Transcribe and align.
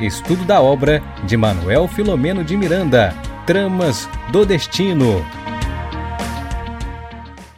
Estudo 0.00 0.44
da 0.44 0.60
obra 0.60 1.02
de 1.26 1.36
Manuel 1.36 1.88
Filomeno 1.88 2.44
de 2.44 2.56
Miranda, 2.56 3.12
Tramas 3.44 4.08
do 4.30 4.46
Destino. 4.46 5.24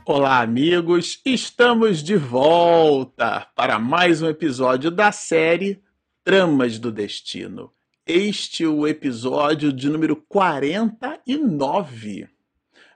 Olá, 0.07 0.41
amigos! 0.41 1.21
Estamos 1.23 2.03
de 2.03 2.17
volta 2.17 3.47
para 3.55 3.79
mais 3.79 4.23
um 4.23 4.27
episódio 4.27 4.91
da 4.91 5.13
série 5.13 5.83
Tramas 6.25 6.79
do 6.79 6.91
Destino. 6.91 7.75
Este 8.07 8.65
é 8.65 8.69
o 8.69 8.87
episódio 8.87 9.71
de 9.71 9.91
número 9.91 10.17
49. 10.17 12.27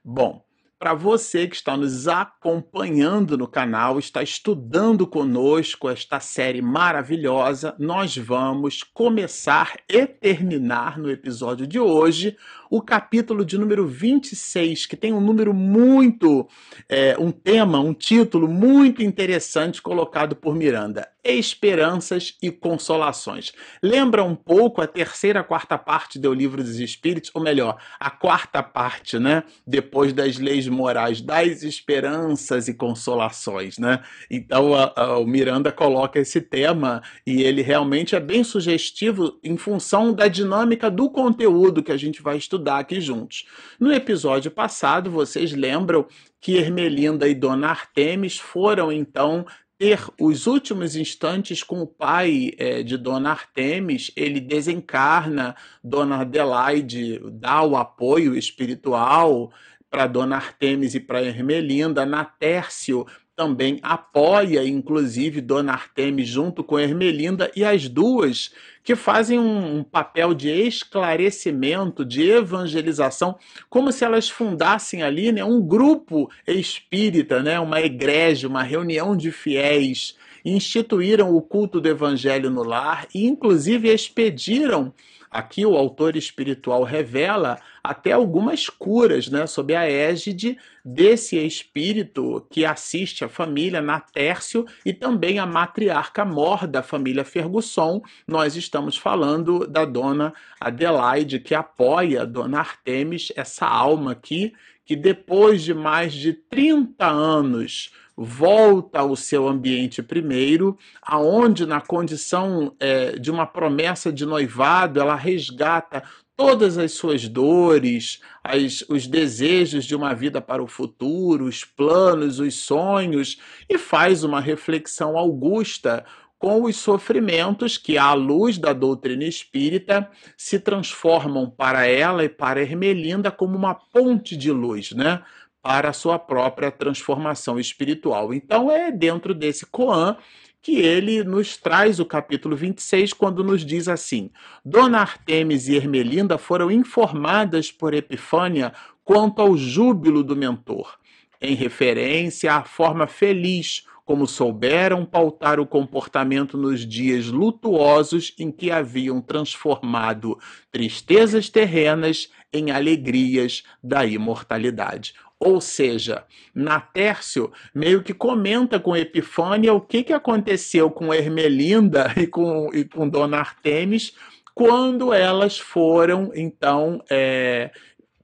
Bom, 0.02 0.42
para 0.84 0.92
você 0.92 1.48
que 1.48 1.56
está 1.56 1.78
nos 1.78 2.06
acompanhando 2.06 3.38
no 3.38 3.48
canal, 3.48 3.98
está 3.98 4.22
estudando 4.22 5.06
conosco 5.06 5.88
esta 5.88 6.20
série 6.20 6.60
maravilhosa, 6.60 7.74
nós 7.78 8.18
vamos 8.18 8.82
começar 8.82 9.78
e 9.88 10.06
terminar 10.06 10.98
no 10.98 11.10
episódio 11.10 11.66
de 11.66 11.80
hoje 11.80 12.36
o 12.74 12.82
capítulo 12.82 13.44
de 13.44 13.56
número 13.56 13.86
26, 13.86 14.86
que 14.86 14.96
tem 14.96 15.12
um 15.12 15.20
número 15.20 15.54
muito, 15.54 16.48
é, 16.88 17.16
um 17.16 17.30
tema, 17.30 17.78
um 17.78 17.94
título 17.94 18.48
muito 18.48 19.00
interessante 19.00 19.80
colocado 19.80 20.34
por 20.34 20.56
Miranda: 20.56 21.08
Esperanças 21.22 22.36
e 22.42 22.50
Consolações. 22.50 23.52
Lembra 23.80 24.24
um 24.24 24.34
pouco 24.34 24.82
a 24.82 24.88
terceira, 24.88 25.44
quarta 25.44 25.78
parte 25.78 26.18
do 26.18 26.34
Livro 26.34 26.64
dos 26.64 26.80
Espíritos, 26.80 27.30
ou 27.32 27.40
melhor, 27.40 27.76
a 28.00 28.10
quarta 28.10 28.60
parte, 28.60 29.20
né? 29.20 29.44
Depois 29.64 30.12
das 30.12 30.36
leis 30.36 30.66
morais, 30.66 31.20
das 31.20 31.62
esperanças 31.62 32.66
e 32.66 32.74
consolações, 32.74 33.78
né? 33.78 34.02
Então 34.28 34.74
a, 34.74 34.92
a, 34.96 35.18
o 35.20 35.26
Miranda 35.26 35.70
coloca 35.70 36.18
esse 36.18 36.40
tema 36.40 37.04
e 37.24 37.44
ele 37.44 37.62
realmente 37.62 38.16
é 38.16 38.20
bem 38.20 38.42
sugestivo 38.42 39.38
em 39.44 39.56
função 39.56 40.12
da 40.12 40.26
dinâmica 40.26 40.90
do 40.90 41.08
conteúdo 41.08 41.80
que 41.80 41.92
a 41.92 41.96
gente 41.96 42.20
vai 42.20 42.36
estudar 42.36 42.63
estudar 42.64 42.78
aqui 42.78 43.00
juntos. 43.00 43.44
No 43.78 43.92
episódio 43.92 44.50
passado, 44.50 45.10
vocês 45.10 45.52
lembram 45.52 46.06
que 46.40 46.56
Ermelinda 46.56 47.28
e 47.28 47.34
Dona 47.34 47.68
Artemis 47.68 48.38
foram 48.38 48.90
então 48.90 49.44
ter 49.76 50.00
os 50.18 50.46
últimos 50.46 50.96
instantes 50.96 51.62
com 51.62 51.82
o 51.82 51.86
pai 51.86 52.52
é, 52.56 52.82
de 52.82 52.96
Dona 52.96 53.30
Artemis, 53.30 54.10
ele 54.16 54.40
desencarna, 54.40 55.54
Dona 55.82 56.20
Adelaide 56.20 57.20
dá 57.32 57.62
o 57.62 57.76
apoio 57.76 58.36
espiritual 58.36 59.52
para 59.90 60.06
Dona 60.06 60.36
Artemis 60.36 60.94
e 60.94 61.00
para 61.00 61.22
Ermelinda, 61.22 62.06
Natércio 62.06 63.06
também 63.36 63.80
apoia, 63.82 64.66
inclusive, 64.66 65.40
Dona 65.40 65.72
Artemis 65.72 66.28
junto 66.28 66.62
com 66.62 66.78
Ermelinda, 66.78 67.50
e 67.56 67.64
as 67.64 67.88
duas 67.88 68.52
que 68.82 68.94
fazem 68.94 69.38
um, 69.38 69.78
um, 69.78 69.82
papel 69.82 70.34
de 70.34 70.50
esclarecimento, 70.50 72.04
de 72.04 72.30
evangelização, 72.30 73.36
como 73.68 73.90
se 73.90 74.04
elas 74.04 74.28
fundassem 74.28 75.02
ali 75.02 75.32
né, 75.32 75.44
um 75.44 75.60
grupo 75.60 76.30
espírita, 76.46 77.42
né, 77.42 77.58
uma 77.58 77.80
igreja, 77.80 78.46
uma 78.46 78.62
reunião 78.62 79.16
de 79.16 79.32
fiéis, 79.32 80.16
instituíram 80.44 81.34
o 81.34 81.40
culto 81.40 81.80
do 81.80 81.88
evangelho 81.88 82.50
no 82.50 82.62
lar 82.62 83.08
e, 83.14 83.26
inclusive, 83.26 83.88
expediram 83.88 84.92
Aqui 85.34 85.66
o 85.66 85.76
autor 85.76 86.14
espiritual 86.14 86.84
revela 86.84 87.58
até 87.82 88.12
algumas 88.12 88.68
curas, 88.68 89.26
né, 89.26 89.48
sob 89.48 89.74
a 89.74 89.84
égide 89.84 90.56
desse 90.84 91.36
espírito 91.44 92.46
que 92.48 92.64
assiste 92.64 93.24
a 93.24 93.28
família 93.28 93.82
Natércio 93.82 94.64
e 94.86 94.92
também 94.92 95.40
a 95.40 95.44
matriarca 95.44 96.24
mor 96.24 96.68
da 96.68 96.84
família 96.84 97.24
Fergusson. 97.24 98.00
Nós 98.28 98.54
estamos 98.54 98.96
falando 98.96 99.66
da 99.66 99.84
dona 99.84 100.32
Adelaide, 100.60 101.40
que 101.40 101.52
apoia 101.52 102.22
a 102.22 102.24
dona 102.24 102.60
Artemis, 102.60 103.32
essa 103.34 103.66
alma 103.66 104.12
aqui, 104.12 104.52
que 104.86 104.94
depois 104.94 105.64
de 105.64 105.74
mais 105.74 106.14
de 106.14 106.32
30 106.32 107.04
anos 107.04 107.90
volta 108.16 109.00
ao 109.00 109.16
seu 109.16 109.48
ambiente 109.48 110.02
primeiro, 110.02 110.78
aonde 111.02 111.66
na 111.66 111.80
condição 111.80 112.74
é, 112.78 113.12
de 113.12 113.30
uma 113.30 113.46
promessa 113.46 114.12
de 114.12 114.24
noivado 114.24 115.00
ela 115.00 115.16
resgata 115.16 116.02
todas 116.36 116.78
as 116.78 116.92
suas 116.92 117.28
dores, 117.28 118.20
as, 118.42 118.84
os 118.88 119.06
desejos 119.06 119.84
de 119.84 119.94
uma 119.94 120.14
vida 120.14 120.40
para 120.40 120.62
o 120.62 120.66
futuro, 120.66 121.44
os 121.44 121.64
planos, 121.64 122.40
os 122.40 122.54
sonhos, 122.54 123.38
e 123.68 123.78
faz 123.78 124.24
uma 124.24 124.40
reflexão 124.40 125.16
augusta 125.16 126.04
com 126.38 126.64
os 126.64 126.76
sofrimentos 126.76 127.78
que, 127.78 127.96
à 127.96 128.12
luz 128.12 128.58
da 128.58 128.72
doutrina 128.72 129.24
espírita, 129.24 130.10
se 130.36 130.58
transformam 130.58 131.48
para 131.48 131.86
ela 131.86 132.24
e 132.24 132.28
para 132.28 132.60
Hermelinda 132.60 133.30
como 133.30 133.56
uma 133.56 133.74
ponte 133.74 134.36
de 134.36 134.52
luz, 134.52 134.92
né? 134.92 135.22
Para 135.64 135.88
a 135.88 135.92
sua 135.94 136.18
própria 136.18 136.70
transformação 136.70 137.58
espiritual. 137.58 138.34
Então 138.34 138.70
é 138.70 138.92
dentro 138.92 139.34
desse 139.34 139.64
Koan 139.64 140.18
que 140.60 140.76
ele 140.76 141.24
nos 141.24 141.56
traz 141.56 141.98
o 141.98 142.04
capítulo 142.04 142.54
26, 142.54 143.14
quando 143.14 143.42
nos 143.42 143.64
diz 143.64 143.88
assim: 143.88 144.30
Dona 144.62 145.00
Artemis 145.00 145.66
e 145.68 145.74
Ermelinda 145.74 146.36
foram 146.36 146.70
informadas 146.70 147.72
por 147.72 147.94
Epifânia 147.94 148.74
quanto 149.02 149.40
ao 149.40 149.56
júbilo 149.56 150.22
do 150.22 150.36
mentor, 150.36 150.98
em 151.40 151.54
referência 151.54 152.54
à 152.54 152.64
forma 152.64 153.06
feliz 153.06 153.86
como 154.04 154.26
souberam 154.26 155.04
pautar 155.04 155.58
o 155.58 155.66
comportamento 155.66 156.58
nos 156.58 156.86
dias 156.86 157.26
lutuosos 157.28 158.34
em 158.38 158.50
que 158.52 158.70
haviam 158.70 159.20
transformado 159.20 160.38
tristezas 160.70 161.48
terrenas 161.48 162.28
em 162.52 162.70
alegrias 162.70 163.62
da 163.82 164.04
imortalidade. 164.04 165.14
Ou 165.44 165.60
seja, 165.60 166.24
Natércio 166.54 167.52
meio 167.74 168.02
que 168.02 168.14
comenta 168.14 168.80
com 168.80 168.96
Epifânia 168.96 169.74
o 169.74 169.80
que, 169.80 170.02
que 170.02 170.12
aconteceu 170.12 170.90
com 170.90 171.12
Hermelinda 171.12 172.12
e 172.16 172.26
com, 172.26 172.70
e 172.72 172.84
com 172.84 173.06
Dona 173.06 173.38
Artemis 173.38 174.14
quando 174.54 175.12
elas 175.12 175.58
foram, 175.58 176.30
então, 176.32 177.02
é, 177.10 177.72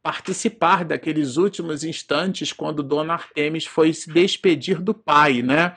participar 0.03 0.85
daqueles 0.85 1.37
últimos 1.37 1.83
instantes 1.83 2.53
quando 2.53 2.83
Dona 2.83 3.15
Artemis 3.15 3.67
foi 3.67 3.93
se 3.93 4.11
despedir 4.11 4.81
do 4.81 4.95
pai, 4.95 5.43
né? 5.43 5.75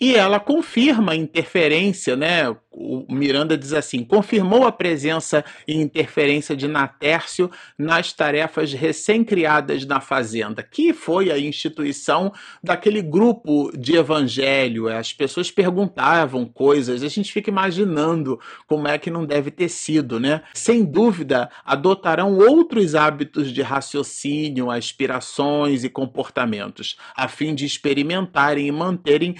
E 0.00 0.14
ela 0.14 0.38
confirma 0.38 1.12
a 1.12 1.16
interferência, 1.16 2.14
né? 2.14 2.54
O 2.70 3.04
Miranda 3.12 3.58
diz 3.58 3.72
assim: 3.72 4.04
confirmou 4.04 4.64
a 4.64 4.70
presença 4.70 5.44
e 5.66 5.74
interferência 5.74 6.54
de 6.54 6.68
Natércio 6.68 7.50
nas 7.76 8.12
tarefas 8.12 8.72
recém-criadas 8.72 9.84
na 9.84 10.00
Fazenda, 10.00 10.62
que 10.62 10.92
foi 10.92 11.32
a 11.32 11.38
instituição 11.38 12.32
daquele 12.62 13.02
grupo 13.02 13.72
de 13.76 13.96
evangelho. 13.96 14.88
As 14.88 15.12
pessoas 15.12 15.50
perguntavam 15.50 16.46
coisas, 16.46 17.02
a 17.02 17.08
gente 17.08 17.32
fica 17.32 17.50
imaginando 17.50 18.38
como 18.68 18.86
é 18.86 18.96
que 18.96 19.10
não 19.10 19.26
deve 19.26 19.50
ter 19.50 19.68
sido, 19.68 20.20
né? 20.20 20.42
Sem 20.54 20.84
dúvida, 20.84 21.50
adotarão 21.64 22.38
outros 22.38 22.94
hábitos 22.94 23.52
de 23.52 23.62
raciocínio, 23.62 24.70
aspirações 24.70 25.82
e 25.82 25.88
comportamentos, 25.88 26.96
a 27.16 27.26
fim 27.26 27.56
de 27.56 27.66
experimentarem 27.66 28.68
e 28.68 28.72
manterem 28.72 29.34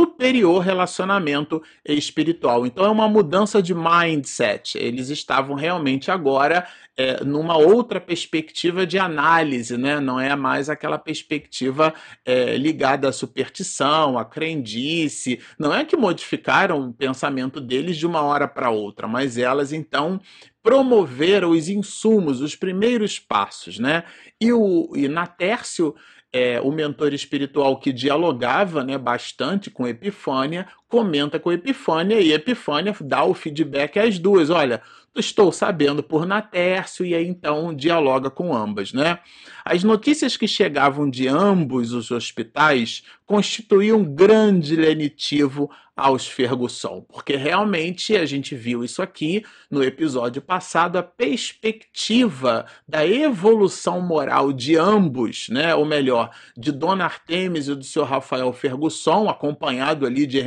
superior 0.00 0.62
relacionamento 0.62 1.62
espiritual. 1.84 2.64
Então 2.64 2.86
é 2.86 2.88
uma 2.88 3.06
mudança 3.06 3.62
de 3.62 3.74
mindset. 3.74 4.78
Eles 4.78 5.10
estavam 5.10 5.54
realmente 5.54 6.10
agora 6.10 6.66
é, 6.96 7.22
numa 7.22 7.58
outra 7.58 8.00
perspectiva 8.00 8.86
de 8.86 8.98
análise, 8.98 9.76
né? 9.76 10.00
não 10.00 10.18
é 10.18 10.34
mais 10.34 10.70
aquela 10.70 10.98
perspectiva 10.98 11.92
é, 12.24 12.56
ligada 12.56 13.10
à 13.10 13.12
superstição, 13.12 14.18
à 14.18 14.24
crendice. 14.24 15.38
Não 15.58 15.74
é 15.74 15.84
que 15.84 15.98
modificaram 15.98 16.88
o 16.88 16.94
pensamento 16.94 17.60
deles 17.60 17.98
de 17.98 18.06
uma 18.06 18.22
hora 18.22 18.48
para 18.48 18.70
outra, 18.70 19.06
mas 19.06 19.36
elas 19.36 19.70
então 19.70 20.18
promoveram 20.62 21.50
os 21.50 21.68
insumos, 21.68 22.40
os 22.40 22.56
primeiros 22.56 23.18
passos, 23.18 23.78
né? 23.78 24.04
E, 24.40 24.52
o, 24.52 24.90
e 24.94 25.08
Natércio 25.08 25.94
é, 26.32 26.60
o 26.60 26.70
mentor 26.70 27.12
espiritual 27.12 27.78
que 27.78 27.92
dialogava 27.92 28.84
né, 28.84 28.96
bastante 28.96 29.70
com 29.70 29.86
Epifânia, 29.86 30.68
comenta 30.90 31.38
com 31.38 31.52
Epifânia 31.52 32.20
e 32.20 32.32
Epifânia 32.32 32.94
dá 33.00 33.24
o 33.24 33.32
feedback 33.32 33.98
às 33.98 34.18
duas. 34.18 34.50
Olha, 34.50 34.82
estou 35.14 35.52
sabendo 35.52 36.02
por 36.02 36.26
Natércio 36.26 37.06
e 37.06 37.14
aí 37.14 37.26
então 37.26 37.74
dialoga 37.74 38.28
com 38.28 38.54
ambas, 38.54 38.92
né? 38.92 39.20
As 39.64 39.84
notícias 39.84 40.36
que 40.36 40.48
chegavam 40.48 41.08
de 41.08 41.28
ambos 41.28 41.92
os 41.92 42.10
hospitais 42.10 43.02
constituíam 43.24 44.00
um 44.00 44.14
grande 44.14 44.74
lenitivo 44.74 45.70
aos 46.00 46.26
Ferguson, 46.26 47.02
porque 47.02 47.36
realmente 47.36 48.16
a 48.16 48.24
gente 48.24 48.54
viu 48.54 48.82
isso 48.82 49.02
aqui 49.02 49.44
no 49.70 49.84
episódio 49.84 50.40
passado, 50.40 50.96
a 50.96 51.02
perspectiva 51.02 52.64
da 52.88 53.06
evolução 53.06 54.00
moral 54.00 54.52
de 54.52 54.76
ambos, 54.76 55.48
né? 55.50 55.74
ou 55.74 55.84
melhor, 55.84 56.30
de 56.56 56.72
Dona 56.72 57.04
Artemis 57.04 57.68
e 57.68 57.74
do 57.74 57.84
seu 57.84 58.04
Rafael 58.04 58.50
Ferguson, 58.52 59.28
acompanhado 59.28 60.06
ali 60.06 60.26
de 60.26 60.38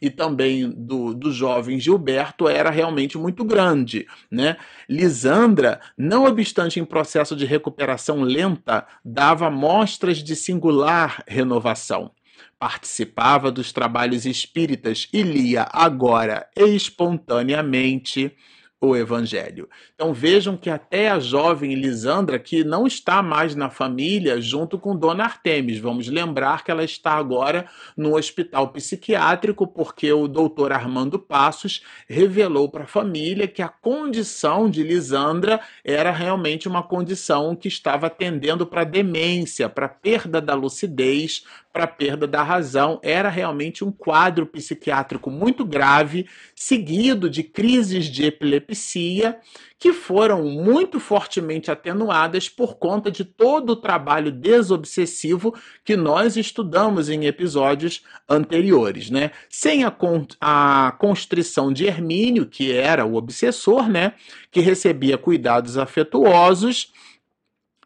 E 0.00 0.10
também 0.10 0.70
do, 0.70 1.14
do 1.14 1.32
jovem 1.32 1.78
Gilberto, 1.78 2.48
era 2.48 2.70
realmente 2.70 3.16
muito 3.18 3.44
grande. 3.44 4.06
Né? 4.30 4.56
Lisandra, 4.88 5.80
não 5.96 6.24
obstante 6.24 6.78
em 6.80 6.84
processo 6.84 7.34
de 7.36 7.44
recuperação 7.44 8.22
lenta, 8.22 8.86
dava 9.04 9.50
mostras 9.50 10.18
de 10.18 10.34
singular 10.36 11.22
renovação 11.26 12.12
participava 12.58 13.50
dos 13.50 13.72
trabalhos 13.72 14.26
espíritas 14.26 15.08
e 15.14 15.22
lia 15.22 15.66
agora 15.72 16.46
espontaneamente 16.54 18.36
o 18.80 18.96
Evangelho. 18.96 19.68
Então 19.94 20.14
vejam 20.14 20.56
que 20.56 20.70
até 20.70 21.10
a 21.10 21.20
jovem 21.20 21.74
Lisandra, 21.74 22.38
que 22.38 22.64
não 22.64 22.86
está 22.86 23.22
mais 23.22 23.54
na 23.54 23.68
família 23.68 24.40
junto 24.40 24.78
com 24.78 24.96
Dona 24.96 25.24
Artemis, 25.24 25.78
vamos 25.78 26.08
lembrar 26.08 26.64
que 26.64 26.70
ela 26.70 26.82
está 26.82 27.12
agora 27.12 27.66
no 27.94 28.16
hospital 28.16 28.68
psiquiátrico, 28.68 29.66
porque 29.66 30.10
o 30.10 30.26
doutor 30.26 30.72
Armando 30.72 31.18
Passos 31.18 31.82
revelou 32.08 32.70
para 32.70 32.84
a 32.84 32.86
família 32.86 33.46
que 33.46 33.60
a 33.60 33.68
condição 33.68 34.70
de 34.70 34.82
Lisandra 34.82 35.60
era 35.84 36.10
realmente 36.10 36.66
uma 36.66 36.82
condição 36.82 37.54
que 37.54 37.68
estava 37.68 38.08
tendendo 38.08 38.66
para 38.66 38.84
demência, 38.84 39.68
para 39.68 39.88
perda 39.88 40.40
da 40.40 40.54
lucidez, 40.54 41.44
para 41.72 41.86
perda 41.86 42.26
da 42.26 42.42
razão. 42.42 43.00
Era 43.02 43.28
realmente 43.28 43.84
um 43.84 43.92
quadro 43.92 44.46
psiquiátrico 44.46 45.30
muito 45.30 45.64
grave, 45.64 46.26
seguido 46.54 47.30
de 47.30 47.42
crises 47.42 48.06
de 48.06 48.24
epilepsia, 48.24 49.38
que 49.78 49.92
foram 49.92 50.44
muito 50.44 51.00
fortemente 51.00 51.70
atenuadas 51.70 52.48
por 52.48 52.76
conta 52.76 53.10
de 53.10 53.24
todo 53.24 53.70
o 53.70 53.76
trabalho 53.76 54.30
desobsessivo 54.30 55.54
que 55.84 55.96
nós 55.96 56.36
estudamos 56.36 57.08
em 57.08 57.24
episódios 57.26 58.02
anteriores, 58.28 59.08
né? 59.10 59.30
Sem 59.48 59.84
a, 59.84 59.90
con 59.90 60.26
a 60.40 60.94
constrição 60.98 61.72
de 61.72 61.86
Hermínio, 61.86 62.46
que 62.46 62.72
era 62.72 63.06
o 63.06 63.14
obsessor, 63.14 63.88
né? 63.88 64.12
Que 64.50 64.60
recebia 64.60 65.16
cuidados 65.16 65.78
afetuosos 65.78 66.92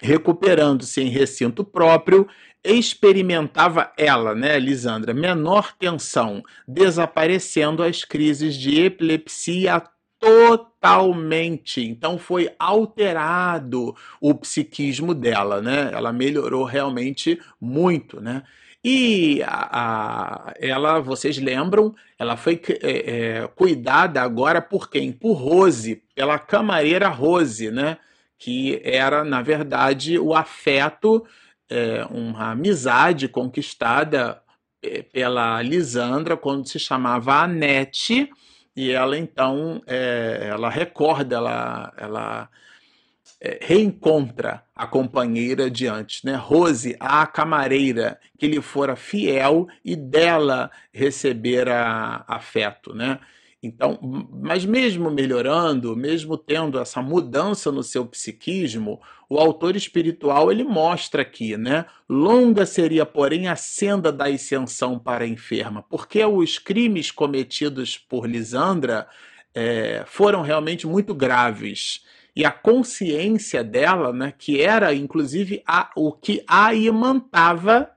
recuperando-se 0.00 1.00
em 1.00 1.08
recinto 1.08 1.64
próprio, 1.64 2.28
experimentava 2.64 3.92
ela, 3.96 4.34
né, 4.34 4.58
Lisandra, 4.58 5.12
menor 5.12 5.72
tensão, 5.78 6.42
desaparecendo 6.66 7.82
as 7.82 8.04
crises 8.04 8.56
de 8.56 8.80
epilepsia 8.80 9.82
totalmente. 10.18 11.82
Então 11.82 12.18
foi 12.18 12.50
alterado 12.58 13.94
o 14.20 14.34
psiquismo 14.34 15.14
dela, 15.14 15.60
né? 15.60 15.90
Ela 15.92 16.12
melhorou 16.12 16.64
realmente 16.64 17.38
muito, 17.60 18.20
né? 18.20 18.42
E 18.82 19.42
a, 19.42 20.48
a, 20.50 20.54
ela, 20.58 21.00
vocês 21.00 21.38
lembram, 21.38 21.94
ela 22.18 22.36
foi 22.36 22.60
é, 22.82 23.40
é, 23.42 23.48
cuidada 23.48 24.20
agora 24.20 24.60
por 24.60 24.90
quem? 24.90 25.10
Por 25.10 25.34
Rose, 25.34 26.02
pela 26.14 26.38
camareira 26.38 27.08
Rose, 27.08 27.70
né? 27.70 27.98
Que 28.38 28.80
era, 28.84 29.24
na 29.24 29.40
verdade, 29.40 30.18
o 30.18 30.34
afeto 30.34 31.24
é, 31.74 32.06
uma 32.08 32.52
amizade 32.52 33.26
conquistada 33.26 34.40
é, 34.80 35.02
pela 35.02 35.60
Lisandra 35.60 36.36
quando 36.36 36.68
se 36.68 36.78
chamava 36.78 37.42
Anete 37.42 38.30
e 38.76 38.90
ela 38.92 39.18
então 39.18 39.82
é, 39.86 40.48
ela 40.50 40.70
recorda 40.70 41.36
ela 41.36 41.92
ela 41.96 42.48
é, 43.40 43.58
reencontra 43.60 44.62
a 44.74 44.86
companheira 44.86 45.70
de 45.70 45.86
antes, 45.86 46.22
né? 46.22 46.34
Rose, 46.34 46.96
a 46.98 47.26
camareira 47.26 48.18
que 48.38 48.46
lhe 48.46 48.60
fora 48.60 48.96
fiel 48.96 49.66
e 49.84 49.94
dela 49.94 50.70
recebera 50.92 52.24
afeto, 52.26 52.94
né? 52.94 53.18
Então, 53.64 53.98
mas 54.30 54.66
mesmo 54.66 55.10
melhorando, 55.10 55.96
mesmo 55.96 56.36
tendo 56.36 56.78
essa 56.78 57.00
mudança 57.00 57.72
no 57.72 57.82
seu 57.82 58.04
psiquismo, 58.04 59.00
o 59.26 59.38
autor 59.38 59.74
espiritual 59.74 60.52
ele 60.52 60.62
mostra 60.62 61.22
aqui, 61.22 61.56
né? 61.56 61.86
Longa 62.06 62.66
seria, 62.66 63.06
porém, 63.06 63.48
a 63.48 63.56
senda 63.56 64.12
da 64.12 64.26
ascensão 64.26 64.98
para 64.98 65.24
a 65.24 65.26
enferma, 65.26 65.82
porque 65.82 66.22
os 66.22 66.58
crimes 66.58 67.10
cometidos 67.10 67.96
por 67.96 68.28
Lisandra 68.28 69.08
é, 69.54 70.04
foram 70.06 70.42
realmente 70.42 70.86
muito 70.86 71.14
graves. 71.14 72.04
E 72.36 72.44
a 72.44 72.50
consciência 72.50 73.64
dela, 73.64 74.12
né, 74.12 74.34
que 74.36 74.60
era 74.60 74.92
inclusive 74.92 75.62
a, 75.66 75.90
o 75.96 76.12
que 76.12 76.44
a 76.46 76.74
imantava 76.74 77.90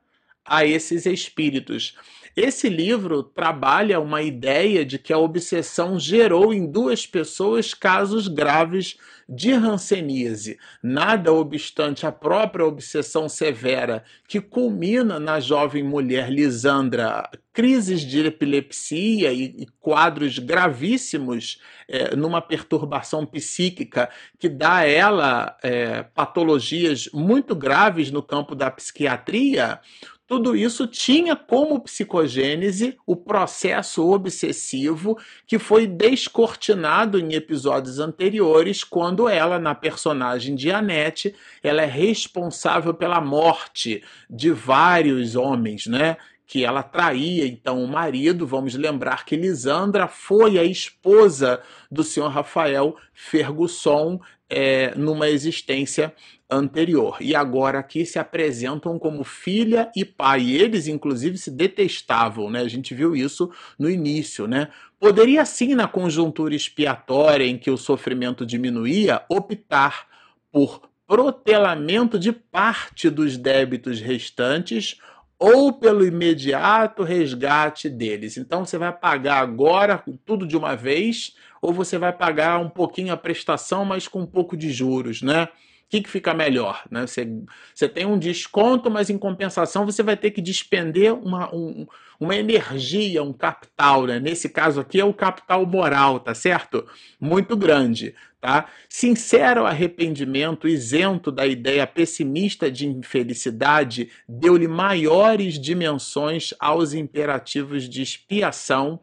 a 0.45 0.65
esses 0.65 1.05
espíritos. 1.05 1.97
Esse 2.37 2.69
livro 2.69 3.23
trabalha 3.23 3.99
uma 3.99 4.21
ideia 4.21 4.85
de 4.85 4.99
que 4.99 5.11
a 5.11 5.17
obsessão 5.17 5.99
gerou 5.99 6.53
em 6.53 6.71
duas 6.71 7.03
pessoas 7.03 7.73
casos 7.73 8.27
graves 8.27 8.95
de 9.27 9.51
hanseníase. 9.51 10.57
Nada 10.81 11.33
obstante 11.33 12.05
a 12.05 12.11
própria 12.11 12.65
obsessão 12.65 13.27
severa 13.27 14.03
que 14.27 14.39
culmina 14.39 15.19
na 15.19 15.39
jovem 15.39 15.83
mulher 15.83 16.31
Lisandra, 16.31 17.29
crises 17.51 18.01
de 18.01 18.25
epilepsia 18.25 19.33
e, 19.33 19.43
e 19.43 19.67
quadros 19.79 20.39
gravíssimos 20.39 21.59
é, 21.87 22.15
numa 22.15 22.41
perturbação 22.41 23.25
psíquica 23.25 24.09
que 24.39 24.47
dá 24.47 24.75
a 24.75 24.85
ela 24.85 25.57
é, 25.61 26.03
patologias 26.03 27.09
muito 27.13 27.55
graves 27.55 28.11
no 28.11 28.21
campo 28.21 28.55
da 28.55 28.71
psiquiatria, 28.71 29.79
tudo 30.27 30.57
isso 30.57 30.85
tinha 30.85 31.37
como 31.37 31.79
psicogênese 31.79 32.97
o 33.05 33.15
processo 33.15 34.05
obsessivo 34.05 35.17
que 35.47 35.57
foi 35.57 35.87
descortinado 35.87 37.17
em 37.17 37.33
episódios 37.33 37.97
anteriores, 37.97 38.83
quando 38.83 39.16
ela, 39.29 39.57
na 39.57 39.73
personagem 39.73 40.53
de 40.53 40.69
Annette, 40.69 41.33
ela 41.63 41.81
é 41.81 41.85
responsável 41.85 42.93
pela 42.93 43.21
morte 43.21 44.03
de 44.29 44.51
vários 44.51 45.35
homens, 45.35 45.87
né? 45.87 46.17
que 46.47 46.63
ela 46.63 46.81
traía 46.81 47.45
então 47.45 47.83
o 47.83 47.87
marido. 47.87 48.47
Vamos 48.47 48.73
lembrar 48.73 49.25
que 49.25 49.35
Lisandra 49.35 50.07
foi 50.07 50.57
a 50.57 50.63
esposa 50.63 51.61
do 51.91 52.03
senhor 52.03 52.29
Rafael 52.29 52.95
Fergusson 53.13 54.19
é, 54.49 54.93
numa 54.95 55.29
existência 55.29 56.13
anterior. 56.49 57.17
E 57.19 57.35
agora 57.35 57.79
aqui 57.79 58.05
se 58.05 58.17
apresentam 58.17 58.97
como 58.97 59.23
filha 59.23 59.91
e 59.95 60.05
pai. 60.05 60.49
eles, 60.51 60.87
inclusive, 60.87 61.37
se 61.37 61.51
detestavam, 61.51 62.49
né? 62.49 62.61
A 62.61 62.67
gente 62.67 62.95
viu 62.95 63.15
isso 63.15 63.51
no 63.77 63.89
início, 63.89 64.47
né? 64.47 64.69
Poderia 64.99 65.45
sim, 65.45 65.75
na 65.75 65.87
conjuntura 65.87 66.55
expiatória 66.55 67.45
em 67.45 67.57
que 67.57 67.69
o 67.69 67.77
sofrimento 67.77 68.45
diminuía, 68.45 69.23
optar 69.29 70.07
por 70.51 70.89
protelamento 71.05 72.17
de 72.17 72.31
parte 72.31 73.09
dos 73.09 73.37
débitos 73.37 74.01
restantes 74.01 74.97
ou 75.39 75.71
pelo 75.71 76.05
imediato 76.05 77.03
resgate 77.03 77.89
deles. 77.89 78.37
Então 78.37 78.65
você 78.65 78.77
vai 78.77 78.91
pagar 78.91 79.39
agora 79.39 80.03
tudo 80.25 80.47
de 80.47 80.57
uma 80.57 80.75
vez, 80.75 81.35
ou 81.61 81.71
você 81.73 81.97
vai 81.97 82.11
pagar 82.11 82.59
um 82.59 82.69
pouquinho 82.69 83.13
a 83.13 83.17
prestação, 83.17 83.85
mas 83.85 84.07
com 84.07 84.21
um 84.21 84.25
pouco 84.25 84.57
de 84.57 84.71
juros, 84.71 85.21
né? 85.21 85.47
O 85.87 85.89
que, 85.89 86.01
que 86.01 86.09
fica 86.09 86.33
melhor? 86.33 86.83
Né? 86.91 87.07
Você, 87.07 87.25
você 87.73 87.87
tem 87.87 88.05
um 88.05 88.19
desconto, 88.19 88.91
mas 88.91 89.09
em 89.09 89.17
compensação 89.17 89.85
você 89.85 90.03
vai 90.03 90.17
ter 90.17 90.31
que 90.31 90.41
despender 90.41 91.13
uma, 91.13 91.49
um, 91.55 91.87
uma 92.19 92.35
energia, 92.35 93.23
um 93.23 93.31
capital. 93.31 94.05
Né? 94.05 94.19
Nesse 94.19 94.49
caso 94.49 94.81
aqui 94.81 94.99
é 94.99 95.05
o 95.05 95.13
capital 95.13 95.65
moral, 95.65 96.19
tá 96.19 96.33
certo? 96.33 96.85
Muito 97.21 97.55
grande. 97.55 98.13
Tá? 98.41 98.67
Sincero 98.89 99.65
arrependimento, 99.65 100.67
isento 100.67 101.31
da 101.31 101.47
ideia 101.47 101.87
pessimista 101.87 102.69
de 102.69 102.85
infelicidade, 102.85 104.11
deu-lhe 104.27 104.67
maiores 104.67 105.57
dimensões 105.57 106.53
aos 106.59 106.93
imperativos 106.93 107.87
de 107.87 108.01
expiação 108.01 108.99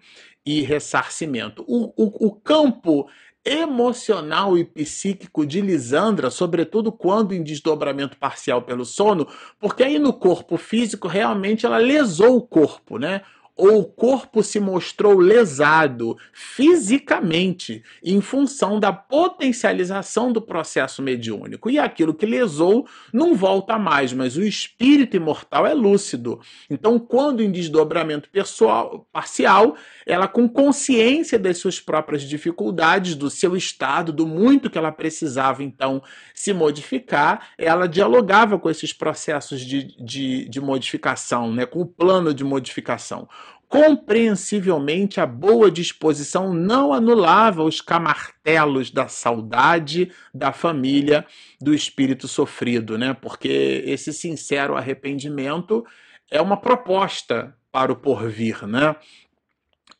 e 0.46 0.60
ressarcimento. 0.60 1.64
O, 1.66 1.92
o, 1.96 2.26
o 2.26 2.32
campo 2.32 3.08
emocional 3.44 4.56
e 4.56 4.64
psíquico 4.64 5.44
de 5.44 5.60
Lisandra, 5.60 6.30
sobretudo 6.30 6.90
quando 6.90 7.34
em 7.34 7.42
desdobramento 7.42 8.16
parcial 8.16 8.62
pelo 8.62 8.84
sono, 8.84 9.28
porque 9.60 9.82
aí 9.82 9.98
no 9.98 10.12
corpo 10.12 10.56
físico 10.56 11.06
realmente 11.06 11.66
ela 11.66 11.76
lesou 11.76 12.36
o 12.36 12.42
corpo, 12.42 12.98
né? 12.98 13.20
Ou 13.56 13.80
o 13.80 13.84
corpo 13.84 14.42
se 14.42 14.58
mostrou 14.58 15.16
lesado 15.18 16.16
fisicamente 16.32 17.84
em 18.02 18.20
função 18.20 18.80
da 18.80 18.92
potencialização 18.92 20.32
do 20.32 20.42
processo 20.42 21.00
mediúnico. 21.00 21.70
E 21.70 21.78
aquilo 21.78 22.14
que 22.14 22.26
lesou 22.26 22.86
não 23.12 23.34
volta 23.34 23.78
mais, 23.78 24.12
mas 24.12 24.36
o 24.36 24.42
espírito 24.42 25.16
imortal 25.16 25.66
é 25.66 25.72
lúcido. 25.72 26.40
Então, 26.68 26.98
quando 26.98 27.42
em 27.42 27.52
desdobramento 27.52 28.28
pessoal, 28.28 29.06
parcial, 29.12 29.76
ela 30.04 30.26
com 30.26 30.48
consciência 30.48 31.38
das 31.38 31.58
suas 31.58 31.78
próprias 31.78 32.22
dificuldades, 32.22 33.14
do 33.14 33.30
seu 33.30 33.56
estado, 33.56 34.12
do 34.12 34.26
muito 34.26 34.68
que 34.68 34.78
ela 34.78 34.90
precisava 34.90 35.62
então 35.62 36.02
se 36.34 36.52
modificar, 36.52 37.50
ela 37.56 37.86
dialogava 37.86 38.58
com 38.58 38.68
esses 38.68 38.92
processos 38.92 39.60
de, 39.60 39.96
de, 40.04 40.48
de 40.48 40.60
modificação, 40.60 41.52
né, 41.52 41.64
com 41.64 41.80
o 41.80 41.86
plano 41.86 42.34
de 42.34 42.42
modificação. 42.42 43.28
Compreensivelmente, 43.74 45.20
a 45.20 45.26
boa 45.26 45.68
disposição 45.68 46.54
não 46.54 46.92
anulava 46.92 47.64
os 47.64 47.80
camartelos 47.80 48.88
da 48.88 49.08
saudade 49.08 50.12
da 50.32 50.52
família 50.52 51.26
do 51.60 51.74
espírito 51.74 52.28
sofrido, 52.28 52.96
né? 52.96 53.14
Porque 53.14 53.82
esse 53.84 54.12
sincero 54.12 54.76
arrependimento 54.76 55.84
é 56.30 56.40
uma 56.40 56.56
proposta 56.56 57.52
para 57.72 57.90
o 57.90 57.96
porvir, 57.96 58.64
né? 58.64 58.94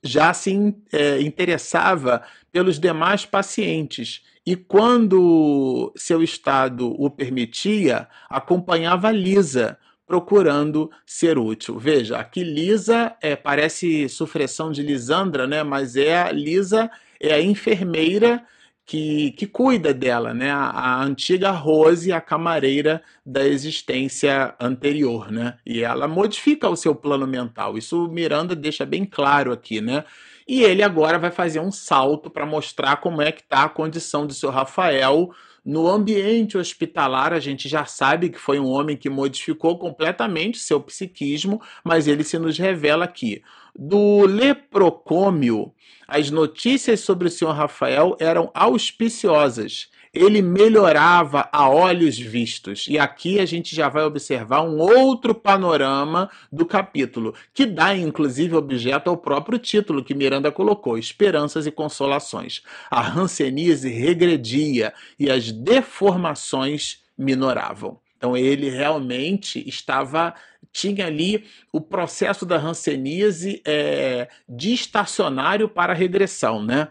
Já 0.04 0.33
se 0.33 0.73
é, 0.93 1.21
interessava 1.21 2.23
pelos 2.52 2.78
demais 2.78 3.26
pacientes 3.26 4.23
e, 4.47 4.54
quando 4.54 5.93
seu 5.97 6.23
estado 6.23 6.95
o 6.97 7.11
permitia, 7.11 8.07
acompanhava 8.31 9.11
Lisa 9.11 9.76
procurando 10.06 10.90
ser 11.06 11.38
útil. 11.38 11.78
Veja, 11.78 12.18
aqui 12.18 12.44
Lisa 12.44 13.14
é, 13.20 13.34
parece 13.34 14.08
sufressão 14.08 14.70
de 14.70 14.82
Lisandra, 14.82 15.46
né? 15.46 15.62
Mas 15.62 15.96
é 15.96 16.20
a 16.20 16.30
Lisa 16.30 16.90
é 17.20 17.32
a 17.32 17.40
enfermeira 17.40 18.44
que, 18.87 19.30
que 19.32 19.46
cuida 19.46 19.94
dela, 19.94 20.34
né? 20.34 20.50
A, 20.50 20.70
a, 20.70 21.02
antiga 21.02 21.50
Rose, 21.50 22.12
a 22.12 22.20
camareira 22.20 23.02
da 23.25 23.46
existência 23.46 24.54
anterior, 24.61 25.30
né? 25.32 25.56
E 25.64 25.82
ela 25.82 26.06
modifica 26.06 26.68
o 26.68 26.76
seu 26.76 26.94
plano 26.94 27.26
mental. 27.26 27.78
Isso 27.78 28.06
Miranda 28.08 28.54
deixa 28.54 28.84
bem 28.84 29.04
claro 29.04 29.52
aqui, 29.52 29.80
né? 29.80 30.04
E 30.46 30.62
ele 30.62 30.82
agora 30.82 31.18
vai 31.18 31.30
fazer 31.30 31.61
um 31.61 31.73
salto 31.73 32.28
para 32.28 32.44
mostrar 32.44 32.96
como 32.96 33.23
é 33.23 33.32
que 33.32 33.40
está 33.40 33.64
a 33.64 33.68
condição 33.68 34.26
do 34.26 34.34
seu 34.34 34.50
Rafael 34.50 35.30
no 35.64 35.88
ambiente 35.88 36.59
hospitalar, 36.59 37.33
a 37.33 37.40
gente 37.40 37.68
já 37.68 37.87
sabe 37.87 38.28
que 38.28 38.38
foi 38.38 38.59
um 38.59 38.68
homem 38.68 38.97
que 38.97 39.09
modificou 39.09 39.78
completamente 39.78 40.59
seu 40.59 40.78
psiquismo, 40.78 41.61
mas 41.83 42.06
ele 42.06 42.23
se 42.23 42.38
nos 42.38 42.59
revela 42.59 43.06
aqui. 43.06 43.42
Do 43.75 44.26
leprocômio, 44.26 45.73
as 46.06 46.30
notícias 46.30 47.00
sobre 47.00 47.28
o 47.28 47.30
senhor 47.30 47.52
Rafael 47.52 48.14
eram 48.21 48.50
auspiciosas 48.54 49.88
ele 50.14 50.40
melhorava 50.40 51.49
a 51.52 51.68
olhos 51.68 52.18
vistos. 52.18 52.87
E 52.88 52.99
aqui 52.99 53.40
a 53.40 53.44
gente 53.44 53.75
já 53.75 53.88
vai 53.88 54.04
observar 54.04 54.62
um 54.62 54.78
outro 54.78 55.35
panorama 55.35 56.30
do 56.52 56.64
capítulo, 56.64 57.35
que 57.52 57.66
dá 57.66 57.97
inclusive 57.97 58.54
objeto 58.54 59.11
ao 59.11 59.16
próprio 59.16 59.59
título 59.59 60.04
que 60.04 60.14
Miranda 60.14 60.52
colocou: 60.52 60.97
Esperanças 60.97 61.66
e 61.66 61.71
Consolações. 61.71 62.62
A 62.90 63.00
rancenise 63.00 63.88
regredia 63.88 64.94
e 65.18 65.30
as 65.30 65.50
deformações 65.50 67.02
minoravam. 67.18 67.99
Então 68.16 68.37
ele 68.37 68.71
realmente 68.71 69.68
estava 69.68 70.35
tinha 70.73 71.06
ali 71.06 71.44
o 71.73 71.80
processo 71.80 72.44
da 72.44 72.59
rancenise 72.59 73.62
é, 73.64 74.28
de 74.49 74.75
estacionário 74.75 75.68
para 75.68 75.94
regressão, 75.94 76.61
né? 76.61 76.88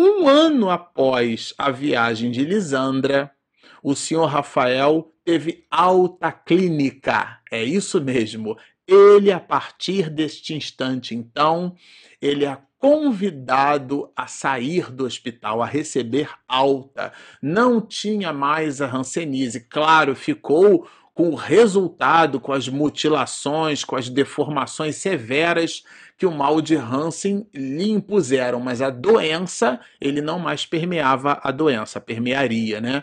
Um 0.00 0.28
ano 0.28 0.70
após 0.70 1.52
a 1.58 1.72
viagem 1.72 2.30
de 2.30 2.44
Lisandra, 2.44 3.32
o 3.82 3.96
senhor 3.96 4.26
Rafael 4.26 5.12
teve 5.24 5.66
alta 5.68 6.30
clínica. 6.30 7.40
É 7.50 7.64
isso 7.64 8.00
mesmo. 8.00 8.56
Ele, 8.86 9.32
a 9.32 9.40
partir 9.40 10.08
deste 10.08 10.54
instante, 10.54 11.16
então, 11.16 11.74
ele 12.22 12.44
é 12.44 12.56
convidado 12.78 14.08
a 14.14 14.28
sair 14.28 14.88
do 14.88 15.04
hospital, 15.04 15.60
a 15.60 15.66
receber 15.66 16.30
alta. 16.46 17.12
Não 17.42 17.80
tinha 17.80 18.32
mais 18.32 18.80
a 18.80 18.86
Hanseníase. 18.86 19.66
Claro, 19.68 20.14
ficou 20.14 20.88
com 21.18 21.30
o 21.30 21.34
resultado, 21.34 22.38
com 22.38 22.52
as 22.52 22.68
mutilações, 22.68 23.82
com 23.82 23.96
as 23.96 24.08
deformações 24.08 24.94
severas 24.94 25.82
que 26.16 26.24
o 26.24 26.30
mal 26.30 26.60
de 26.60 26.76
Hansen 26.76 27.44
lhe 27.52 27.90
impuseram, 27.90 28.60
mas 28.60 28.80
a 28.80 28.88
doença, 28.88 29.80
ele 30.00 30.20
não 30.20 30.38
mais 30.38 30.64
permeava 30.64 31.40
a 31.42 31.50
doença, 31.50 32.00
permearia, 32.00 32.80
né? 32.80 33.02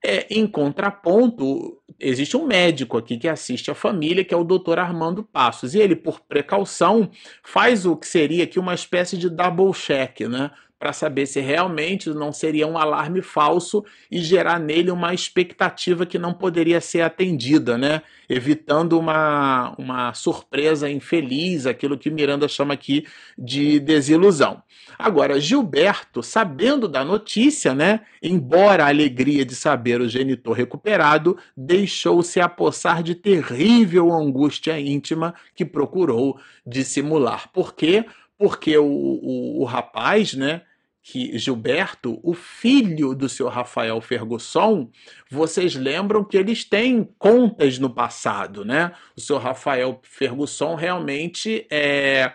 É, 0.00 0.28
em 0.30 0.46
contraponto, 0.46 1.82
existe 1.98 2.36
um 2.36 2.46
médico 2.46 2.98
aqui 2.98 3.18
que 3.18 3.26
assiste 3.26 3.68
a 3.68 3.74
família, 3.74 4.24
que 4.24 4.32
é 4.32 4.36
o 4.36 4.44
Dr. 4.44 4.78
Armando 4.78 5.24
Passos, 5.24 5.74
e 5.74 5.80
ele, 5.80 5.96
por 5.96 6.20
precaução, 6.20 7.10
faz 7.42 7.84
o 7.84 7.96
que 7.96 8.06
seria 8.06 8.44
aqui 8.44 8.60
uma 8.60 8.74
espécie 8.74 9.18
de 9.18 9.28
double 9.28 9.72
check, 9.72 10.20
né? 10.20 10.52
Para 10.78 10.92
saber 10.92 11.26
se 11.26 11.40
realmente 11.40 12.10
não 12.10 12.32
seria 12.32 12.66
um 12.66 12.76
alarme 12.76 13.22
falso 13.22 13.84
e 14.10 14.18
gerar 14.18 14.58
nele 14.58 14.90
uma 14.90 15.14
expectativa 15.14 16.04
que 16.04 16.18
não 16.18 16.34
poderia 16.34 16.80
ser 16.80 17.00
atendida, 17.00 17.78
né? 17.78 18.02
Evitando 18.28 18.98
uma, 18.98 19.74
uma 19.78 20.12
surpresa 20.12 20.90
infeliz, 20.90 21.66
aquilo 21.66 21.96
que 21.96 22.10
Miranda 22.10 22.46
chama 22.46 22.74
aqui 22.74 23.06
de 23.38 23.80
desilusão. 23.80 24.62
Agora, 24.98 25.40
Gilberto, 25.40 26.22
sabendo 26.22 26.88
da 26.88 27.04
notícia, 27.04 27.74
né, 27.74 28.00
embora 28.22 28.84
a 28.84 28.88
alegria 28.88 29.44
de 29.44 29.54
saber 29.54 30.00
o 30.00 30.08
genitor 30.08 30.54
recuperado, 30.54 31.36
deixou-se 31.56 32.40
apossar 32.40 33.02
de 33.02 33.14
terrível 33.14 34.12
angústia 34.12 34.78
íntima 34.80 35.34
que 35.54 35.64
procurou 35.64 36.38
dissimular. 36.66 37.50
Por 37.52 37.74
quê? 37.74 38.04
Porque 38.38 38.76
o, 38.76 38.86
o, 38.86 39.60
o 39.62 39.64
rapaz, 39.64 40.34
né, 40.34 40.62
que 41.02 41.38
Gilberto, 41.38 42.18
o 42.22 42.34
filho 42.34 43.14
do 43.14 43.28
senhor 43.28 43.50
Rafael 43.50 44.00
Fergusson, 44.00 44.90
vocês 45.30 45.76
lembram 45.76 46.24
que 46.24 46.36
eles 46.36 46.64
têm 46.64 47.04
contas 47.16 47.78
no 47.78 47.88
passado, 47.88 48.64
né? 48.64 48.92
O 49.16 49.20
senhor 49.20 49.38
Rafael 49.38 50.00
Fergusson 50.02 50.74
realmente 50.74 51.64
é, 51.70 52.32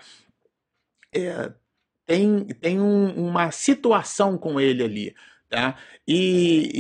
é 1.13 1.51
tem, 2.05 2.45
tem 2.45 2.79
um, 2.79 3.27
uma 3.27 3.51
situação 3.51 4.37
com 4.37 4.59
ele 4.59 4.83
ali. 4.83 5.15
Tá? 5.49 5.75
E, 6.07 6.71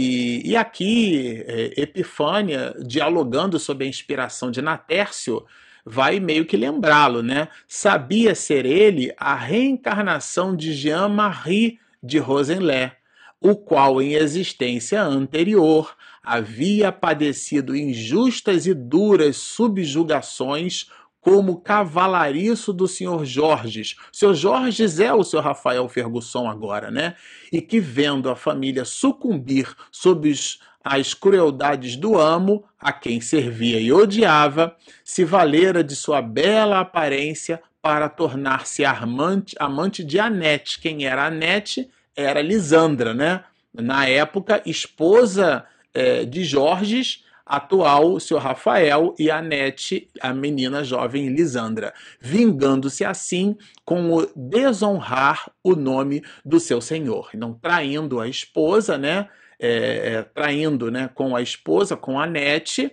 e, 0.45 0.51
e 0.51 0.55
aqui, 0.55 1.43
é, 1.45 1.81
Epifânia, 1.81 2.73
dialogando 2.85 3.59
sobre 3.59 3.85
a 3.85 3.89
inspiração 3.89 4.49
de 4.49 4.61
Natércio, 4.61 5.45
vai 5.85 6.19
meio 6.19 6.45
que 6.45 6.57
lembrá-lo, 6.57 7.21
né? 7.21 7.47
Sabia 7.67 8.35
ser 8.35 8.65
ele 8.65 9.13
a 9.17 9.35
reencarnação 9.35 10.55
de 10.55 10.73
Jean-Marie 10.73 11.79
de 12.01 12.17
Rosenlé, 12.17 12.97
o 13.39 13.55
qual 13.55 14.01
em 14.01 14.13
existência 14.13 15.01
anterior 15.01 15.95
havia 16.23 16.91
padecido 16.91 17.75
injustas 17.75 18.67
e 18.67 18.73
duras 18.73 19.37
subjugações 19.37 20.87
como 21.21 21.61
cavalariço 21.61 22.73
do 22.73 22.87
senhor 22.87 23.23
Jorges. 23.23 23.95
O 24.11 24.17
senhor 24.17 24.33
Jorges 24.33 24.99
é 24.99 25.13
o 25.13 25.23
senhor 25.23 25.43
Rafael 25.43 25.87
Fergusson 25.87 26.49
agora, 26.49 26.89
né? 26.89 27.15
E 27.51 27.61
que 27.61 27.79
vendo 27.79 28.29
a 28.29 28.35
família 28.35 28.83
sucumbir 28.83 29.73
sob 29.91 30.29
os 30.29 30.59
as 30.83 31.13
crueldades 31.13 31.95
do 31.95 32.17
amo, 32.17 32.63
a 32.79 32.91
quem 32.91 33.21
servia 33.21 33.79
e 33.79 33.93
odiava, 33.93 34.75
se 35.03 35.23
valera 35.23 35.83
de 35.83 35.95
sua 35.95 36.21
bela 36.21 36.79
aparência 36.79 37.61
para 37.81 38.09
tornar-se 38.09 38.83
amante, 38.83 39.55
amante 39.59 40.03
de 40.03 40.19
Anete. 40.19 40.79
Quem 40.79 41.05
era 41.05 41.27
Anete? 41.27 41.89
Era 42.15 42.41
Lisandra, 42.41 43.13
né? 43.13 43.43
Na 43.73 44.07
época, 44.07 44.61
esposa 44.65 45.65
é, 45.93 46.25
de 46.25 46.43
Jorges, 46.43 47.23
atual 47.55 48.19
seu 48.19 48.37
Rafael 48.37 49.15
e 49.17 49.29
Anete, 49.29 50.09
a 50.21 50.33
menina 50.33 50.83
jovem 50.83 51.29
Lisandra, 51.29 51.93
vingando-se 52.19 53.03
assim 53.03 53.55
com 53.85 54.13
o 54.13 54.27
desonrar 54.35 55.51
o 55.63 55.75
nome 55.75 56.23
do 56.43 56.59
seu 56.59 56.81
senhor. 56.81 57.29
Não 57.33 57.53
traindo 57.53 58.19
a 58.19 58.27
esposa, 58.27 58.97
né? 58.97 59.27
é, 59.61 60.13
é, 60.13 60.23
traindo 60.23 60.89
né, 60.89 61.07
com 61.13 61.35
a 61.35 61.41
esposa, 61.41 61.95
com 61.95 62.19
a 62.19 62.25
Nete, 62.25 62.91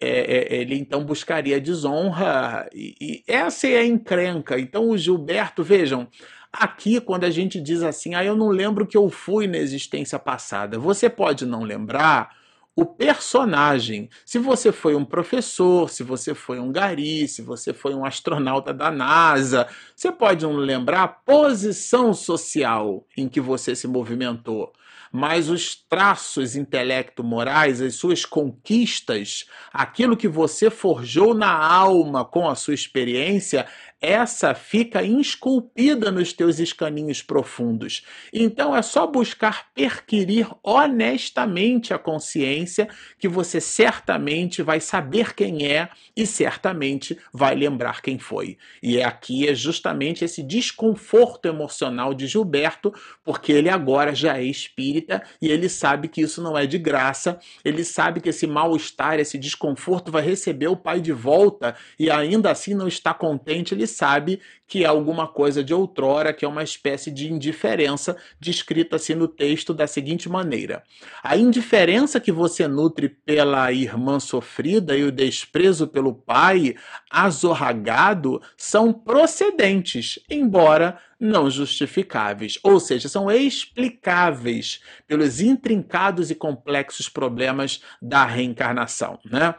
é, 0.00 0.08
é, 0.08 0.56
ele 0.60 0.76
então 0.76 1.04
buscaria 1.04 1.60
desonra, 1.60 2.68
e, 2.72 2.94
e, 3.00 3.24
essa 3.26 3.66
é 3.66 3.78
a 3.78 3.84
encrenca. 3.84 4.58
Então, 4.58 4.88
o 4.88 4.96
Gilberto, 4.96 5.64
vejam, 5.64 6.06
aqui 6.52 7.00
quando 7.00 7.24
a 7.24 7.30
gente 7.30 7.60
diz 7.60 7.82
assim, 7.82 8.14
ah, 8.14 8.24
eu 8.24 8.36
não 8.36 8.48
lembro 8.50 8.86
que 8.86 8.96
eu 8.96 9.10
fui 9.10 9.48
na 9.48 9.58
existência 9.58 10.18
passada, 10.18 10.78
você 10.78 11.10
pode 11.10 11.44
não 11.44 11.64
lembrar 11.64 12.30
o 12.76 12.84
personagem. 12.84 14.10
Se 14.24 14.38
você 14.38 14.70
foi 14.70 14.94
um 14.94 15.04
professor, 15.04 15.88
se 15.88 16.02
você 16.02 16.34
foi 16.34 16.60
um 16.60 16.70
gari, 16.70 17.26
se 17.26 17.40
você 17.40 17.72
foi 17.72 17.94
um 17.94 18.04
astronauta 18.04 18.74
da 18.74 18.90
NASA, 18.90 19.66
você 19.94 20.12
pode 20.12 20.44
não 20.44 20.52
lembrar 20.52 21.02
a 21.02 21.08
posição 21.08 22.12
social 22.12 23.06
em 23.16 23.28
que 23.28 23.40
você 23.40 23.74
se 23.74 23.88
movimentou 23.88 24.72
mas 25.12 25.48
os 25.48 25.74
traços 25.74 26.56
intelecto-morais, 26.56 27.80
as 27.80 27.94
suas 27.94 28.24
conquistas, 28.24 29.46
aquilo 29.72 30.16
que 30.16 30.28
você 30.28 30.68
forjou 30.68 31.32
na 31.32 31.50
alma 31.50 32.22
com 32.22 32.48
a 32.48 32.54
sua 32.54 32.74
experiência, 32.74 33.66
essa 34.00 34.54
fica 34.54 35.02
esculpida 35.02 36.10
nos 36.10 36.32
teus 36.32 36.58
escaninhos 36.58 37.22
profundos. 37.22 38.04
Então 38.32 38.76
é 38.76 38.82
só 38.82 39.06
buscar 39.06 39.68
perquirir 39.74 40.48
honestamente 40.62 41.94
a 41.94 41.98
consciência 41.98 42.88
que 43.18 43.28
você 43.28 43.60
certamente 43.60 44.62
vai 44.62 44.80
saber 44.80 45.34
quem 45.34 45.66
é 45.66 45.88
e 46.16 46.26
certamente 46.26 47.18
vai 47.32 47.54
lembrar 47.54 48.02
quem 48.02 48.18
foi. 48.18 48.58
E 48.82 48.98
é 48.98 49.04
aqui 49.04 49.48
é 49.48 49.54
justamente 49.54 50.24
esse 50.24 50.42
desconforto 50.42 51.46
emocional 51.46 52.12
de 52.12 52.26
Gilberto, 52.26 52.92
porque 53.24 53.52
ele 53.52 53.70
agora 53.70 54.14
já 54.14 54.38
é 54.38 54.44
espírita 54.44 55.22
e 55.40 55.48
ele 55.48 55.68
sabe 55.68 56.08
que 56.08 56.20
isso 56.20 56.42
não 56.42 56.56
é 56.56 56.66
de 56.66 56.78
graça, 56.78 57.38
ele 57.64 57.84
sabe 57.84 58.20
que 58.20 58.28
esse 58.28 58.46
mal-estar, 58.46 59.18
esse 59.18 59.38
desconforto 59.38 60.12
vai 60.12 60.22
receber 60.22 60.68
o 60.68 60.76
pai 60.76 61.00
de 61.00 61.12
volta 61.12 61.74
e 61.98 62.10
ainda 62.10 62.50
assim 62.50 62.74
não 62.74 62.86
está 62.86 63.14
contente, 63.14 63.74
ele 63.86 63.88
sabe 63.88 64.40
que 64.66 64.82
é 64.82 64.86
alguma 64.86 65.28
coisa 65.28 65.62
de 65.62 65.72
outrora, 65.72 66.32
que 66.32 66.44
é 66.44 66.48
uma 66.48 66.64
espécie 66.64 67.10
de 67.10 67.32
indiferença 67.32 68.16
descrita 68.40 68.96
assim 68.96 69.14
no 69.14 69.28
texto 69.28 69.72
da 69.72 69.86
seguinte 69.86 70.28
maneira: 70.28 70.82
A 71.22 71.36
indiferença 71.36 72.20
que 72.20 72.32
você 72.32 72.66
nutre 72.66 73.08
pela 73.08 73.72
irmã 73.72 74.18
sofrida 74.18 74.96
e 74.96 75.04
o 75.04 75.12
desprezo 75.12 75.86
pelo 75.86 76.12
pai 76.12 76.74
azorragado 77.08 78.42
são 78.56 78.92
procedentes, 78.92 80.18
embora 80.28 80.98
não 81.18 81.48
justificáveis, 81.48 82.58
ou 82.62 82.78
seja, 82.78 83.08
são 83.08 83.30
explicáveis 83.30 84.80
pelos 85.06 85.40
intrincados 85.40 86.30
e 86.30 86.34
complexos 86.34 87.08
problemas 87.08 87.80
da 88.02 88.26
reencarnação, 88.26 89.18
né? 89.24 89.54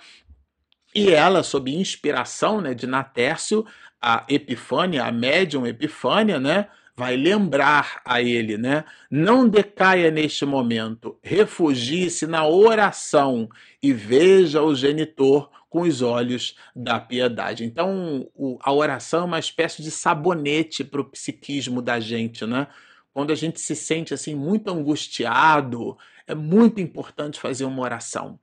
E 0.98 1.12
ela, 1.12 1.44
sob 1.44 1.72
inspiração 1.72 2.60
né, 2.60 2.74
de 2.74 2.88
Natércio, 2.88 3.64
a 4.02 4.26
Epifânia, 4.30 5.06
a 5.06 5.12
médium 5.12 5.66
Epifânia, 5.66 6.40
né? 6.40 6.68
Vai 6.96 7.16
lembrar 7.16 8.02
a 8.04 8.22
ele, 8.22 8.58
né? 8.58 8.84
Não 9.10 9.48
decaia 9.48 10.10
neste 10.10 10.46
momento, 10.46 11.20
refugie-se 11.22 12.26
na 12.26 12.48
oração 12.48 13.48
e 13.82 13.94
veja 13.94 14.64
o 14.64 14.74
genitor 14.74 15.50
com 15.70 15.82
os 15.82 16.02
olhos 16.02 16.56
da 16.76 17.00
piedade. 17.00 17.64
Então, 17.64 18.28
o, 18.34 18.58
a 18.62 18.74
oração 18.74 19.22
é 19.22 19.26
uma 19.26 19.40
espécie 19.40 19.84
de 19.84 19.92
sabonete 19.92 20.84
para 20.84 21.02
o 21.02 21.06
psiquismo 21.06 21.82
da 21.82 22.00
gente, 22.00 22.46
né? 22.46 22.68
Quando 23.14 23.32
a 23.32 23.36
gente 23.36 23.60
se 23.60 23.76
sente 23.76 24.14
assim 24.14 24.36
muito 24.36 24.70
angustiado, 24.70 25.98
é 26.26 26.36
muito 26.36 26.80
importante 26.80 27.40
fazer 27.40 27.66
uma 27.66 27.82
oração. 27.82 28.40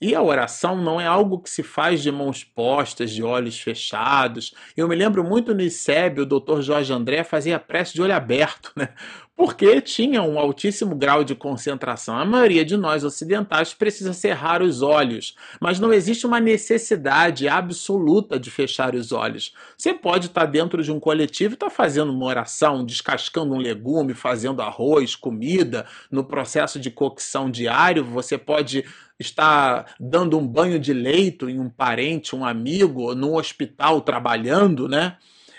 E 0.00 0.14
a 0.14 0.22
oração 0.22 0.76
não 0.76 1.00
é 1.00 1.06
algo 1.06 1.40
que 1.40 1.48
se 1.48 1.62
faz 1.62 2.02
de 2.02 2.10
mãos 2.10 2.44
postas, 2.44 3.10
de 3.10 3.22
olhos 3.22 3.58
fechados. 3.60 4.54
Eu 4.76 4.88
me 4.88 4.94
lembro 4.94 5.24
muito 5.24 5.54
no 5.54 5.62
ICEB, 5.62 6.22
o 6.22 6.26
Dr. 6.26 6.60
Jorge 6.60 6.92
André 6.92 7.24
fazia 7.24 7.58
prece 7.58 7.94
de 7.94 8.02
olho 8.02 8.14
aberto, 8.14 8.72
né? 8.76 8.88
Porque 9.36 9.80
tinha 9.80 10.22
um 10.22 10.38
altíssimo 10.38 10.94
grau 10.94 11.24
de 11.24 11.34
concentração. 11.34 12.16
A 12.16 12.24
maioria 12.24 12.64
de 12.64 12.76
nós 12.76 13.02
ocidentais 13.02 13.74
precisa 13.74 14.12
cerrar 14.12 14.62
os 14.62 14.80
olhos, 14.80 15.34
mas 15.60 15.80
não 15.80 15.92
existe 15.92 16.26
uma 16.26 16.38
necessidade 16.38 17.48
absoluta 17.48 18.38
de 18.38 18.50
fechar 18.50 18.94
os 18.94 19.10
olhos. 19.10 19.52
Você 19.76 19.92
pode 19.92 20.26
estar 20.26 20.46
dentro 20.46 20.82
de 20.82 20.92
um 20.92 21.00
coletivo 21.00 21.54
e 21.54 21.56
estar 21.56 21.70
fazendo 21.70 22.12
uma 22.12 22.26
oração, 22.26 22.84
descascando 22.84 23.54
um 23.54 23.58
legume, 23.58 24.14
fazendo 24.14 24.62
arroz, 24.62 25.16
comida, 25.16 25.84
no 26.10 26.24
processo 26.24 26.78
de 26.78 26.90
cocção 26.90 27.50
diário, 27.50 28.04
você 28.04 28.38
pode 28.38 28.84
está 29.18 29.86
dando 29.98 30.36
um 30.38 30.46
banho 30.46 30.78
de 30.78 30.92
leito 30.92 31.48
em 31.48 31.60
um 31.60 31.70
parente, 31.70 32.34
um 32.34 32.44
amigo, 32.44 33.14
no 33.14 33.38
hospital 33.38 34.00
trabalhando, 34.00 34.88
né? 34.88 35.16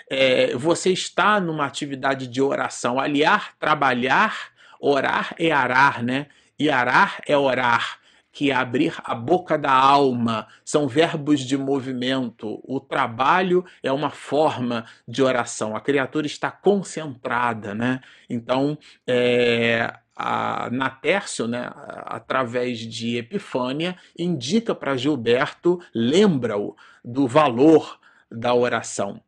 É, 0.08 0.56
você 0.56 0.92
está 0.92 1.40
numa 1.40 1.66
atividade 1.66 2.26
de 2.26 2.40
oração. 2.40 2.98
Aliar, 3.00 3.54
trabalhar, 3.58 4.52
orar 4.80 5.34
é 5.38 5.50
arar, 5.50 6.02
né? 6.02 6.26
E 6.58 6.70
arar 6.70 7.20
é 7.26 7.36
orar, 7.36 7.98
que 8.32 8.50
é 8.50 8.54
abrir 8.54 8.94
a 9.04 9.14
boca 9.14 9.58
da 9.58 9.72
alma. 9.72 10.46
São 10.64 10.86
verbos 10.86 11.40
de 11.40 11.56
movimento. 11.56 12.60
O 12.64 12.80
trabalho 12.80 13.64
é 13.82 13.90
uma 13.90 14.10
forma 14.10 14.86
de 15.06 15.22
oração. 15.22 15.76
A 15.76 15.80
criatura 15.80 16.26
está 16.26 16.50
concentrada, 16.50 17.74
né? 17.74 18.00
Então, 18.30 18.78
é, 19.06 19.92
a 20.16 20.70
Natércio, 20.70 21.46
né, 21.46 21.70
através 22.06 22.78
de 22.78 23.18
Epifânia, 23.18 23.96
indica 24.18 24.74
para 24.74 24.96
Gilberto, 24.96 25.78
lembra-o 25.94 26.74
do 27.04 27.28
valor 27.28 28.00
da 28.30 28.54
oração. 28.54 29.20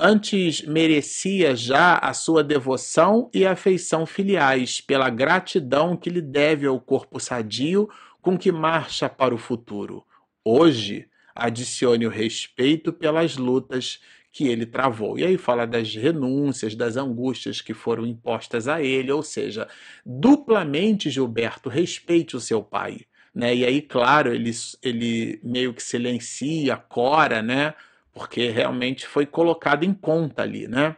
Antes 0.00 0.62
merecia 0.62 1.56
já 1.56 1.98
a 1.98 2.14
sua 2.14 2.44
devoção 2.44 3.28
e 3.34 3.44
afeição 3.44 4.06
filiais, 4.06 4.80
pela 4.80 5.10
gratidão 5.10 5.96
que 5.96 6.08
lhe 6.08 6.22
deve 6.22 6.68
ao 6.68 6.80
corpo 6.80 7.18
sadio 7.18 7.88
com 8.22 8.38
que 8.38 8.52
marcha 8.52 9.08
para 9.08 9.34
o 9.34 9.38
futuro. 9.38 10.04
Hoje, 10.44 11.08
adicione 11.34 12.06
o 12.06 12.10
respeito 12.10 12.92
pelas 12.92 13.36
lutas 13.36 14.00
que 14.30 14.46
ele 14.46 14.66
travou. 14.66 15.18
E 15.18 15.24
aí 15.24 15.36
fala 15.36 15.66
das 15.66 15.92
renúncias, 15.92 16.76
das 16.76 16.96
angústias 16.96 17.60
que 17.60 17.74
foram 17.74 18.06
impostas 18.06 18.68
a 18.68 18.80
ele, 18.80 19.10
ou 19.10 19.24
seja, 19.24 19.66
duplamente 20.06 21.10
Gilberto 21.10 21.68
respeite 21.68 22.36
o 22.36 22.40
seu 22.40 22.62
pai. 22.62 23.00
Né? 23.34 23.52
E 23.56 23.64
aí, 23.64 23.82
claro, 23.82 24.32
ele, 24.32 24.52
ele 24.80 25.40
meio 25.42 25.74
que 25.74 25.82
silencia, 25.82 26.76
cora, 26.76 27.42
né? 27.42 27.74
Porque 28.18 28.50
realmente 28.50 29.06
foi 29.06 29.24
colocado 29.24 29.84
em 29.84 29.94
conta 29.94 30.42
ali, 30.42 30.66
né? 30.66 30.96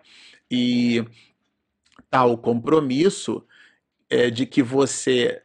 E 0.50 1.04
tal 2.08 2.38
compromisso 2.38 3.46
é, 4.08 4.30
de 4.30 4.46
que 4.46 4.62
você 4.62 5.42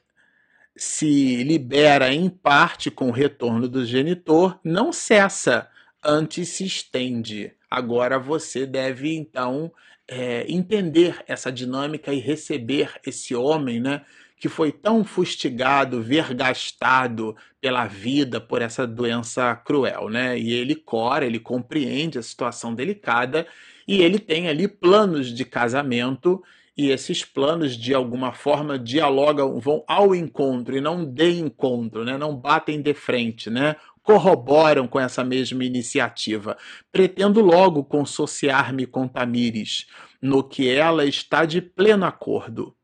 se 0.73 1.43
libera 1.43 2.13
em 2.13 2.29
parte 2.29 2.89
com 2.89 3.09
o 3.09 3.11
retorno 3.11 3.67
do 3.67 3.85
genitor 3.85 4.57
não 4.63 4.93
cessa, 4.93 5.69
antes 6.01 6.47
se 6.47 6.65
estende. 6.65 7.53
Agora 7.69 8.17
você 8.17 8.65
deve 8.65 9.13
então 9.13 9.69
é, 10.07 10.49
entender 10.49 11.21
essa 11.27 11.51
dinâmica 11.51 12.13
e 12.13 12.19
receber 12.19 12.93
esse 13.05 13.35
homem, 13.35 13.81
né? 13.81 14.05
Que 14.37 14.49
foi 14.49 14.71
tão 14.71 15.03
fustigado, 15.03 16.01
vergastado 16.01 17.35
pela 17.61 17.87
vida 17.87 18.39
por 18.39 18.61
essa 18.61 18.85
doença 18.85 19.55
cruel, 19.55 20.09
né? 20.09 20.37
E 20.37 20.53
ele 20.53 20.75
cora, 20.75 21.25
ele 21.25 21.39
compreende 21.39 22.19
a 22.19 22.23
situação 22.23 22.73
delicada 22.75 23.47
e 23.87 24.01
ele 24.01 24.19
tem 24.19 24.47
ali 24.47 24.67
planos 24.67 25.33
de 25.33 25.45
casamento 25.45 26.43
e 26.77 26.89
esses 26.89 27.23
planos 27.23 27.77
de 27.77 27.93
alguma 27.93 28.33
forma 28.33 28.77
dialogam, 28.77 29.59
vão 29.61 29.83
ao 29.87 30.13
encontro 30.13 30.75
e 30.75 30.81
não 30.81 31.05
de 31.05 31.39
encontro, 31.39 32.03
né? 32.03 32.17
Não 32.17 32.35
batem 32.35 32.81
de 32.81 32.93
frente, 32.93 33.49
né? 33.49 33.77
corroboram 34.05 34.87
com 34.87 34.99
essa 34.99 35.23
mesma 35.23 35.65
iniciativa. 35.65 36.55
Pretendo 36.91 37.41
logo 37.41 37.83
consociar-me 37.83 38.85
com 38.85 39.07
Tamires, 39.07 39.87
no 40.21 40.43
que 40.43 40.69
ela 40.69 41.05
está 41.05 41.43
de 41.43 41.59
pleno 41.59 42.05
acordo. 42.05 42.75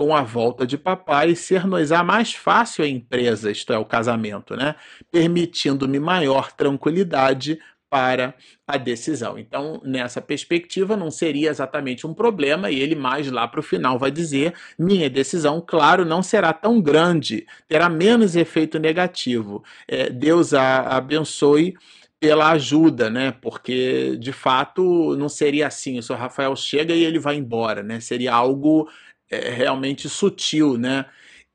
Com 0.00 0.16
a 0.16 0.22
volta 0.22 0.66
de 0.66 0.78
papai, 0.78 1.36
ser-nos-á 1.36 2.02
mais 2.02 2.32
fácil 2.32 2.82
a 2.82 2.88
empresa, 2.88 3.50
isto 3.50 3.70
é, 3.70 3.76
o 3.76 3.84
casamento, 3.84 4.56
né? 4.56 4.74
Permitindo-me 5.12 6.00
maior 6.00 6.52
tranquilidade 6.52 7.60
para 7.90 8.34
a 8.66 8.78
decisão. 8.78 9.38
Então, 9.38 9.78
nessa 9.84 10.22
perspectiva, 10.22 10.96
não 10.96 11.10
seria 11.10 11.50
exatamente 11.50 12.06
um 12.06 12.14
problema, 12.14 12.70
e 12.70 12.80
ele 12.80 12.94
mais 12.94 13.30
lá 13.30 13.46
para 13.46 13.60
o 13.60 13.62
final 13.62 13.98
vai 13.98 14.10
dizer: 14.10 14.54
minha 14.78 15.10
decisão, 15.10 15.60
claro, 15.60 16.02
não 16.06 16.22
será 16.22 16.54
tão 16.54 16.80
grande, 16.80 17.46
terá 17.68 17.90
menos 17.90 18.36
efeito 18.36 18.78
negativo. 18.78 19.62
É, 19.86 20.08
Deus 20.08 20.54
a 20.54 20.96
abençoe 20.96 21.74
pela 22.20 22.50
ajuda, 22.52 23.10
né? 23.10 23.32
Porque 23.32 24.16
de 24.18 24.32
fato 24.32 25.16
não 25.16 25.28
seria 25.28 25.66
assim. 25.66 25.98
O 25.98 26.02
Sr. 26.02 26.16
Rafael 26.16 26.54
chega 26.54 26.94
e 26.94 27.02
ele 27.02 27.18
vai 27.18 27.36
embora, 27.36 27.82
né? 27.82 28.00
Seria 28.00 28.34
algo 28.34 28.88
é, 29.30 29.50
realmente 29.50 30.08
sutil, 30.08 30.76
né? 30.76 31.06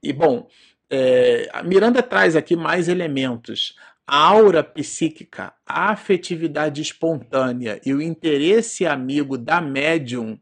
E 0.01 0.13
bom, 0.13 0.47
é, 0.89 1.49
Miranda 1.63 2.01
traz 2.01 2.35
aqui 2.35 2.55
mais 2.55 2.87
elementos 2.87 3.75
a 4.07 4.17
aura 4.17 4.63
psíquica, 4.63 5.53
a 5.65 5.91
afetividade 5.91 6.81
espontânea 6.81 7.81
e 7.83 7.93
o 7.93 8.01
interesse 8.01 8.85
amigo 8.85 9.35
da 9.37 9.59
médium, 9.59 10.39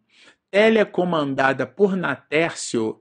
telecomandada 0.52 1.66
por 1.66 1.96
Natércio, 1.96 3.00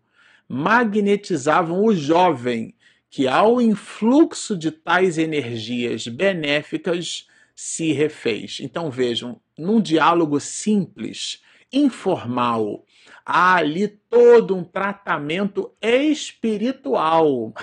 magnetizavam 0.48 1.84
o 1.84 1.94
jovem 1.94 2.74
que 3.10 3.26
ao 3.26 3.60
influxo 3.60 4.56
de 4.56 4.70
tais 4.70 5.18
energias 5.18 6.06
benéficas 6.06 7.26
se 7.54 7.92
refez. 7.92 8.58
Então 8.60 8.90
vejam, 8.90 9.40
num 9.58 9.80
diálogo 9.80 10.38
simples, 10.40 11.42
informal, 11.72 12.84
há 13.24 13.56
ali 13.56 13.88
todo 13.88 14.56
um 14.56 14.64
tratamento 14.64 15.72
espiritual. 15.80 17.52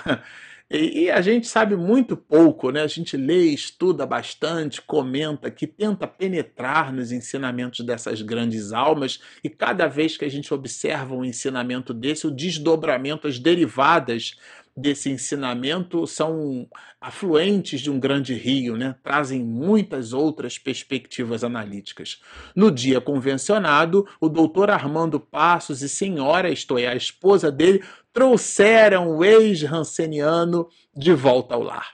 E, 0.72 1.10
a 1.10 1.20
gente 1.20 1.48
sabe 1.48 1.74
muito 1.74 2.16
pouco, 2.16 2.70
né? 2.70 2.82
A 2.82 2.86
gente 2.86 3.16
lê, 3.16 3.46
estuda 3.46 4.06
bastante, 4.06 4.80
comenta, 4.80 5.50
que 5.50 5.66
tenta 5.66 6.06
penetrar 6.06 6.92
nos 6.92 7.10
ensinamentos 7.10 7.84
dessas 7.84 8.22
grandes 8.22 8.72
almas, 8.72 9.18
e 9.42 9.50
cada 9.50 9.88
vez 9.88 10.16
que 10.16 10.24
a 10.24 10.30
gente 10.30 10.54
observa 10.54 11.12
um 11.12 11.24
ensinamento 11.24 11.92
desse, 11.92 12.24
o 12.24 12.30
desdobramento, 12.30 13.26
as 13.26 13.40
derivadas 13.40 14.36
desse 14.76 15.10
ensinamento 15.10 16.06
são 16.06 16.68
afluentes 17.00 17.80
de 17.80 17.90
um 17.90 17.98
grande 17.98 18.34
rio, 18.34 18.76
né? 18.76 18.94
trazem 19.02 19.42
muitas 19.42 20.12
outras 20.12 20.58
perspectivas 20.58 21.44
analíticas. 21.44 22.20
No 22.54 22.70
dia 22.70 23.00
convencionado, 23.00 24.06
o 24.20 24.28
doutor 24.28 24.70
Armando 24.70 25.18
Passos 25.18 25.82
e 25.82 25.88
senhora, 25.88 26.50
isto 26.50 26.78
é, 26.78 26.86
a 26.86 26.94
esposa 26.94 27.50
dele, 27.50 27.82
trouxeram 28.12 29.16
o 29.16 29.24
ex-ranceniano 29.24 30.68
de 30.94 31.12
volta 31.12 31.54
ao 31.54 31.62
lar. 31.62 31.92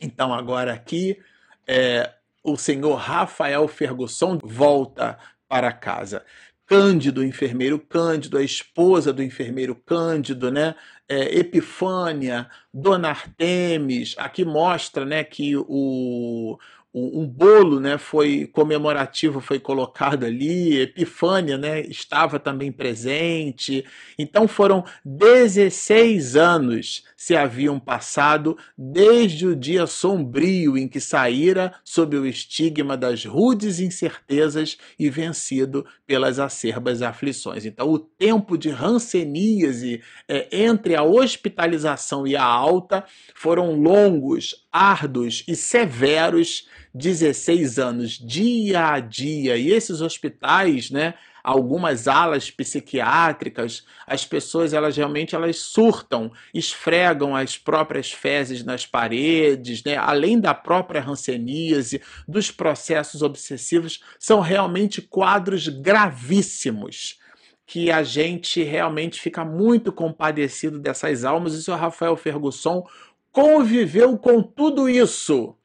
Então, 0.00 0.32
agora 0.32 0.72
aqui, 0.72 1.18
é, 1.66 2.12
o 2.42 2.56
senhor 2.56 2.94
Rafael 2.94 3.68
Fergusson 3.68 4.38
volta 4.42 5.18
para 5.48 5.72
casa. 5.72 6.24
Cândido, 6.70 7.24
enfermeiro 7.24 7.80
Cândido, 7.80 8.38
a 8.38 8.44
esposa 8.44 9.12
do 9.12 9.24
enfermeiro 9.24 9.74
Cândido, 9.74 10.52
né? 10.52 10.76
É, 11.08 11.36
Epifânia, 11.36 12.48
Dona 12.72 13.08
Artemis, 13.08 14.14
aqui 14.16 14.44
mostra 14.44 15.04
né, 15.04 15.24
que 15.24 15.56
o, 15.56 16.56
um 16.92 17.24
bolo 17.24 17.78
né, 17.78 17.96
foi 17.98 18.48
comemorativo 18.52 19.40
foi 19.40 19.60
colocado 19.60 20.24
ali, 20.24 20.80
Epifânia 20.80 21.56
né, 21.56 21.82
estava 21.82 22.38
também 22.40 22.72
presente. 22.72 23.84
Então 24.18 24.48
foram 24.48 24.84
16 25.04 26.34
anos 26.34 27.04
se 27.16 27.36
haviam 27.36 27.78
passado 27.78 28.58
desde 28.76 29.46
o 29.46 29.54
dia 29.54 29.86
sombrio 29.86 30.76
em 30.76 30.88
que 30.88 31.00
saíra 31.00 31.74
sob 31.84 32.16
o 32.16 32.26
estigma 32.26 32.96
das 32.96 33.24
rudes 33.24 33.78
incertezas 33.78 34.76
e 34.98 35.08
vencido 35.08 35.86
pelas 36.06 36.40
acerbas 36.40 37.02
aflições. 37.02 37.64
Então 37.64 37.88
o 37.88 37.98
tempo 38.00 38.58
de 38.58 38.70
ranceníase 38.70 40.02
é, 40.26 40.48
entre 40.50 40.96
a 40.96 41.04
hospitalização 41.04 42.26
e 42.26 42.34
a 42.34 42.44
alta 42.44 43.04
foram 43.34 43.80
longos, 43.80 44.66
árduos 44.72 45.44
e 45.46 45.56
severos 45.56 46.68
16 46.94 47.78
anos, 47.78 48.12
dia 48.12 48.92
a 48.92 49.00
dia. 49.00 49.56
E 49.56 49.70
esses 49.70 50.00
hospitais, 50.00 50.90
né, 50.90 51.14
algumas 51.42 52.06
alas 52.08 52.50
psiquiátricas, 52.50 53.84
as 54.06 54.24
pessoas 54.24 54.72
elas 54.72 54.96
realmente 54.96 55.34
elas 55.34 55.58
surtam, 55.58 56.30
esfregam 56.52 57.34
as 57.34 57.56
próprias 57.56 58.12
fezes 58.12 58.64
nas 58.64 58.86
paredes, 58.86 59.82
né? 59.84 59.96
além 59.96 60.38
da 60.38 60.54
própria 60.54 61.00
ranceníase, 61.00 62.02
dos 62.26 62.50
processos 62.50 63.22
obsessivos, 63.22 64.00
são 64.18 64.40
realmente 64.40 65.00
quadros 65.00 65.68
gravíssimos 65.68 67.18
que 67.66 67.88
a 67.88 68.02
gente 68.02 68.64
realmente 68.64 69.20
fica 69.20 69.44
muito 69.44 69.92
compadecido 69.92 70.76
dessas 70.76 71.24
almas. 71.24 71.54
E 71.54 71.70
o 71.70 71.76
Rafael 71.76 72.16
Fergusson 72.16 72.84
conviveu 73.32 74.18
com 74.18 74.42
tudo 74.42 74.88
isso 74.88 75.56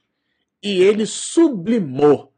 e 0.64 0.82
ele 0.82 1.06
sublimou 1.06 2.32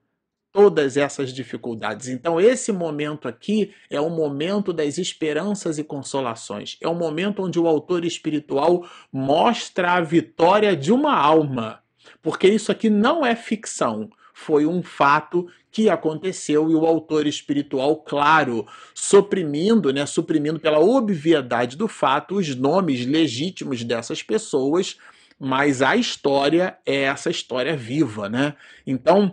todas 0.51 0.97
essas 0.97 1.31
dificuldades. 1.31 2.07
Então, 2.07 2.41
esse 2.41 2.71
momento 2.71 3.27
aqui 3.27 3.71
é 3.89 4.01
o 4.01 4.09
momento 4.09 4.73
das 4.73 4.97
esperanças 4.97 5.77
e 5.77 5.83
consolações. 5.83 6.77
É 6.81 6.87
o 6.87 6.95
momento 6.95 7.43
onde 7.43 7.59
o 7.59 7.67
autor 7.67 8.03
espiritual 8.03 8.83
mostra 9.13 9.93
a 9.93 10.01
vitória 10.01 10.75
de 10.75 10.91
uma 10.91 11.13
alma. 11.15 11.83
Porque 12.23 12.47
isso 12.47 12.71
aqui 12.71 12.89
não 12.89 13.25
é 13.25 13.35
ficção, 13.35 14.09
foi 14.33 14.65
um 14.65 14.81
fato 14.83 15.47
que 15.71 15.89
aconteceu 15.89 16.69
e 16.69 16.75
o 16.75 16.85
autor 16.85 17.27
espiritual, 17.27 17.95
claro, 17.97 18.65
suprimindo, 18.93 19.91
né, 19.91 20.05
suprimindo 20.05 20.59
pela 20.59 20.79
obviedade 20.79 21.75
do 21.75 21.87
fato 21.87 22.35
os 22.35 22.55
nomes 22.55 23.05
legítimos 23.05 23.83
dessas 23.83 24.23
pessoas 24.23 24.97
mas 25.39 25.81
a 25.81 25.95
história 25.95 26.77
é 26.85 27.03
essa 27.03 27.29
história 27.29 27.75
viva, 27.75 28.27
né? 28.27 28.55
Então, 28.85 29.31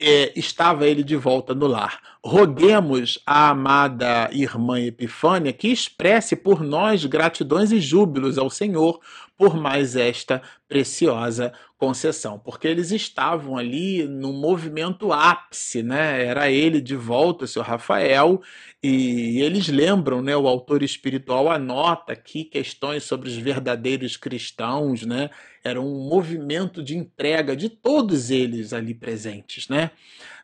é, 0.00 0.32
estava 0.34 0.86
ele 0.86 1.02
de 1.02 1.14
volta 1.14 1.54
no 1.54 1.66
lar. 1.66 2.00
Roguemos 2.24 3.18
à 3.26 3.50
amada 3.50 4.30
irmã 4.32 4.80
Epifânia 4.80 5.52
que 5.52 5.68
expresse 5.68 6.34
por 6.34 6.62
nós 6.62 7.04
gratidões 7.04 7.70
e 7.70 7.80
júbilos 7.80 8.38
ao 8.38 8.48
Senhor 8.48 8.98
por 9.40 9.56
mais 9.56 9.96
esta 9.96 10.42
preciosa 10.68 11.50
concessão, 11.78 12.38
porque 12.38 12.68
eles 12.68 12.90
estavam 12.90 13.56
ali 13.56 14.06
no 14.06 14.34
movimento 14.34 15.14
ápice, 15.14 15.82
né? 15.82 16.26
Era 16.26 16.50
ele 16.50 16.78
de 16.78 16.94
volta, 16.94 17.46
o 17.46 17.48
seu 17.48 17.62
Rafael, 17.62 18.42
e 18.82 19.40
eles 19.40 19.66
lembram, 19.68 20.20
né? 20.20 20.36
O 20.36 20.46
autor 20.46 20.82
espiritual 20.82 21.50
anota 21.50 22.12
aqui 22.12 22.44
questões 22.44 23.04
sobre 23.04 23.30
os 23.30 23.36
verdadeiros 23.38 24.14
cristãos, 24.14 25.06
né? 25.06 25.30
Era 25.64 25.80
um 25.80 26.06
movimento 26.06 26.82
de 26.82 26.94
entrega 26.94 27.56
de 27.56 27.70
todos 27.70 28.30
eles 28.30 28.74
ali 28.74 28.92
presentes, 28.92 29.70
né? 29.70 29.90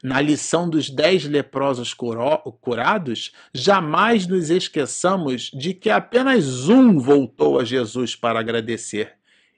Na 0.06 0.20
lição 0.20 0.70
dos 0.70 0.88
dez 0.88 1.24
leprosos 1.24 1.92
curados, 1.92 3.32
jamais 3.52 4.24
nos 4.24 4.50
esqueçamos 4.50 5.50
de 5.52 5.74
que 5.74 5.90
apenas 5.90 6.68
um 6.68 6.96
voltou 6.96 7.58
a 7.58 7.64
Jesus 7.64 8.14
para 8.14 8.38
agradecer, 8.38 9.14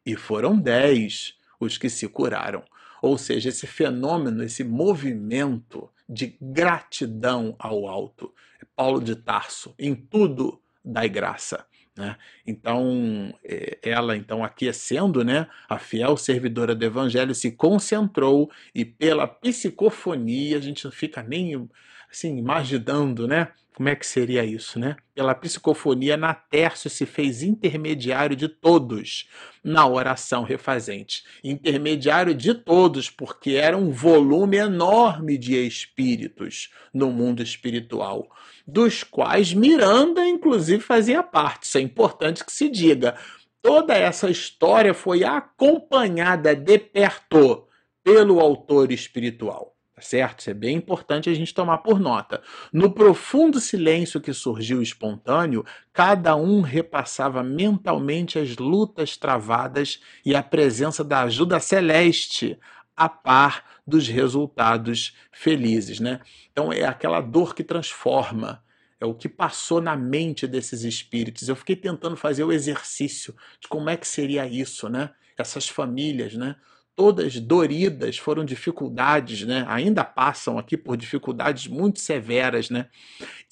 e 0.06 0.16
foram 0.16 0.58
dez 0.58 1.34
os 1.60 1.76
que 1.76 1.90
se 1.90 2.08
curaram. 2.08 2.62
Ou 3.02 3.18
seja, 3.18 3.50
esse 3.50 3.66
fenômeno, 3.66 4.42
esse 4.42 4.64
movimento 4.64 5.90
de 6.08 6.38
gratidão 6.40 7.54
ao 7.58 7.86
alto. 7.86 8.32
É 8.58 8.64
Paulo 8.74 9.02
de 9.02 9.16
Tarso, 9.16 9.74
em 9.78 9.94
tudo 9.94 10.58
dai 10.82 11.10
graça. 11.10 11.66
Né? 11.98 12.16
Então, 12.46 13.34
é, 13.44 13.76
ela, 13.82 14.16
então, 14.16 14.44
aquecendo, 14.44 15.24
né, 15.24 15.48
a 15.68 15.80
fiel 15.80 16.16
servidora 16.16 16.72
do 16.72 16.84
evangelho 16.84 17.34
se 17.34 17.50
concentrou 17.50 18.48
e 18.72 18.84
pela 18.84 19.26
psicofonia, 19.26 20.58
a 20.58 20.60
gente 20.60 20.84
não 20.84 20.92
fica 20.92 21.24
nem 21.24 21.68
assim, 22.08 22.38
imaginando, 22.38 23.26
né, 23.26 23.48
como 23.78 23.88
é 23.90 23.94
que 23.94 24.04
seria 24.04 24.44
isso, 24.44 24.76
né? 24.76 24.96
Pela 25.14 25.36
psicofonia, 25.36 26.16
Natércio 26.16 26.90
se 26.90 27.06
fez 27.06 27.44
intermediário 27.44 28.34
de 28.34 28.48
todos 28.48 29.28
na 29.62 29.86
oração 29.86 30.42
refazente. 30.42 31.22
Intermediário 31.44 32.34
de 32.34 32.54
todos, 32.54 33.08
porque 33.08 33.52
era 33.52 33.76
um 33.76 33.92
volume 33.92 34.56
enorme 34.56 35.38
de 35.38 35.54
espíritos 35.64 36.72
no 36.92 37.12
mundo 37.12 37.40
espiritual, 37.40 38.28
dos 38.66 39.04
quais 39.04 39.54
Miranda, 39.54 40.26
inclusive, 40.26 40.82
fazia 40.82 41.22
parte. 41.22 41.66
Isso 41.66 41.78
é 41.78 41.80
importante 41.80 42.44
que 42.44 42.50
se 42.50 42.68
diga. 42.68 43.16
Toda 43.62 43.94
essa 43.94 44.28
história 44.28 44.92
foi 44.92 45.22
acompanhada 45.22 46.52
de 46.56 46.78
perto 46.80 47.68
pelo 48.02 48.40
autor 48.40 48.90
espiritual. 48.90 49.77
Tá 49.98 50.02
certo? 50.02 50.38
Isso 50.38 50.50
é 50.50 50.54
bem 50.54 50.76
importante 50.76 51.28
a 51.28 51.34
gente 51.34 51.52
tomar 51.52 51.78
por 51.78 51.98
nota. 51.98 52.40
No 52.72 52.92
profundo 52.92 53.58
silêncio 53.58 54.20
que 54.20 54.32
surgiu 54.32 54.80
espontâneo, 54.80 55.64
cada 55.92 56.36
um 56.36 56.60
repassava 56.60 57.42
mentalmente 57.42 58.38
as 58.38 58.56
lutas 58.58 59.16
travadas 59.16 60.00
e 60.24 60.36
a 60.36 60.42
presença 60.42 61.02
da 61.02 61.22
ajuda 61.22 61.58
celeste 61.58 62.56
a 62.96 63.08
par 63.08 63.64
dos 63.84 64.06
resultados 64.06 65.16
felizes, 65.32 65.98
né? 65.98 66.20
Então 66.52 66.72
é 66.72 66.84
aquela 66.84 67.20
dor 67.20 67.52
que 67.52 67.64
transforma, 67.64 68.62
é 69.00 69.06
o 69.06 69.14
que 69.14 69.28
passou 69.28 69.80
na 69.80 69.96
mente 69.96 70.46
desses 70.46 70.84
espíritos. 70.84 71.48
Eu 71.48 71.56
fiquei 71.56 71.74
tentando 71.74 72.16
fazer 72.16 72.44
o 72.44 72.52
exercício 72.52 73.34
de 73.60 73.66
como 73.66 73.90
é 73.90 73.96
que 73.96 74.06
seria 74.06 74.46
isso, 74.46 74.88
né? 74.88 75.10
Essas 75.36 75.68
famílias, 75.68 76.34
né? 76.34 76.54
Todas 76.98 77.38
doridas, 77.38 78.18
foram 78.18 78.44
dificuldades, 78.44 79.44
né? 79.44 79.64
Ainda 79.68 80.02
passam 80.02 80.58
aqui 80.58 80.76
por 80.76 80.96
dificuldades 80.96 81.68
muito 81.68 82.00
severas, 82.00 82.70
né? 82.70 82.88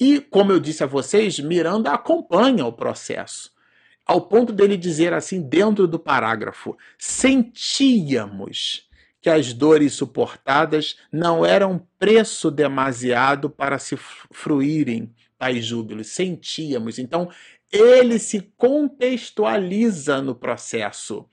E 0.01 0.21
como 0.21 0.51
eu 0.51 0.59
disse 0.59 0.83
a 0.83 0.87
vocês, 0.87 1.39
Miranda 1.39 1.93
acompanha 1.93 2.67
o 2.67 2.73
processo, 2.73 3.53
ao 4.05 4.23
ponto 4.23 4.53
dele 4.53 4.77
dizer 4.77 5.15
assim 5.15 5.41
dentro 5.41 5.87
do 5.87 5.97
parágrafo: 5.97 6.77
sentíamos 6.99 8.89
que 9.23 9.31
as 9.31 9.53
dores 9.53 9.93
suportadas 9.93 10.97
não 11.13 11.47
eram 11.47 11.87
preço 12.01 12.51
demasiado 12.51 13.49
para 13.49 13.79
se 13.79 13.97
fruírem 13.97 15.15
tais 15.39 15.65
júbilos, 15.65 16.09
sentíamos. 16.09 16.99
Então, 16.99 17.31
ele 17.71 18.19
se 18.19 18.41
contextualiza 18.57 20.21
no 20.21 20.35
processo. 20.35 21.29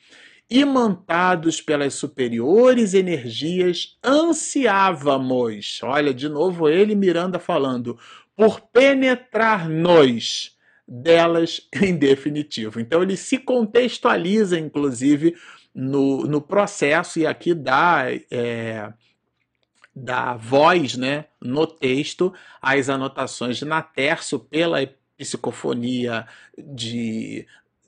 Imantados 0.50 1.62
pelas 1.62 1.94
superiores 1.96 2.94
energias, 2.94 3.98
ansiávamos, 4.06 5.80
olha 5.84 6.14
de 6.14 6.30
novo 6.30 6.70
ele 6.70 6.94
Miranda 6.96 7.40
falando, 7.40 7.98
por 8.36 8.62
penetrar-nos 8.62 10.58
delas 10.88 11.68
em 11.82 11.96
definitivo. 11.96 12.80
Então 12.80 13.02
ele 13.02 13.18
se 13.18 13.38
contextualiza, 13.38 14.60
inclusive, 14.60 15.36
no, 15.74 16.24
no 16.24 16.42
processo, 16.42 17.20
e 17.20 17.26
aqui 17.26 17.54
dá. 17.54 18.06
É, 18.30 18.92
dá 19.96 20.36
voz 20.36 20.98
né, 20.98 21.26
no 21.40 21.68
texto 21.68 22.34
às 22.60 22.90
anotações 22.90 23.58
de 23.58 23.66
Natércio 23.66 24.40
pela 24.40 24.80
psicofonia 25.16 26.26
de, 26.58 27.46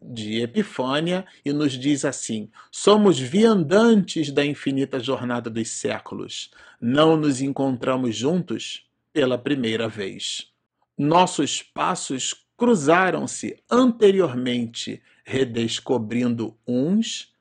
de 0.07 0.41
Epifânia 0.41 1.25
e 1.43 1.51
nos 1.51 1.73
diz 1.73 2.05
assim: 2.05 2.49
somos 2.71 3.19
viandantes 3.19 4.31
da 4.31 4.45
infinita 4.45 4.99
jornada 4.99 5.49
dos 5.49 5.69
séculos, 5.69 6.51
não 6.79 7.17
nos 7.17 7.41
encontramos 7.41 8.15
juntos 8.15 8.87
pela 9.11 9.37
primeira 9.37 9.87
vez. 9.87 10.51
Nossos 10.97 11.61
passos 11.61 12.33
cruzaram-se 12.57 13.57
anteriormente, 13.69 15.01
redescobrindo 15.25 16.57
uns 16.67 17.33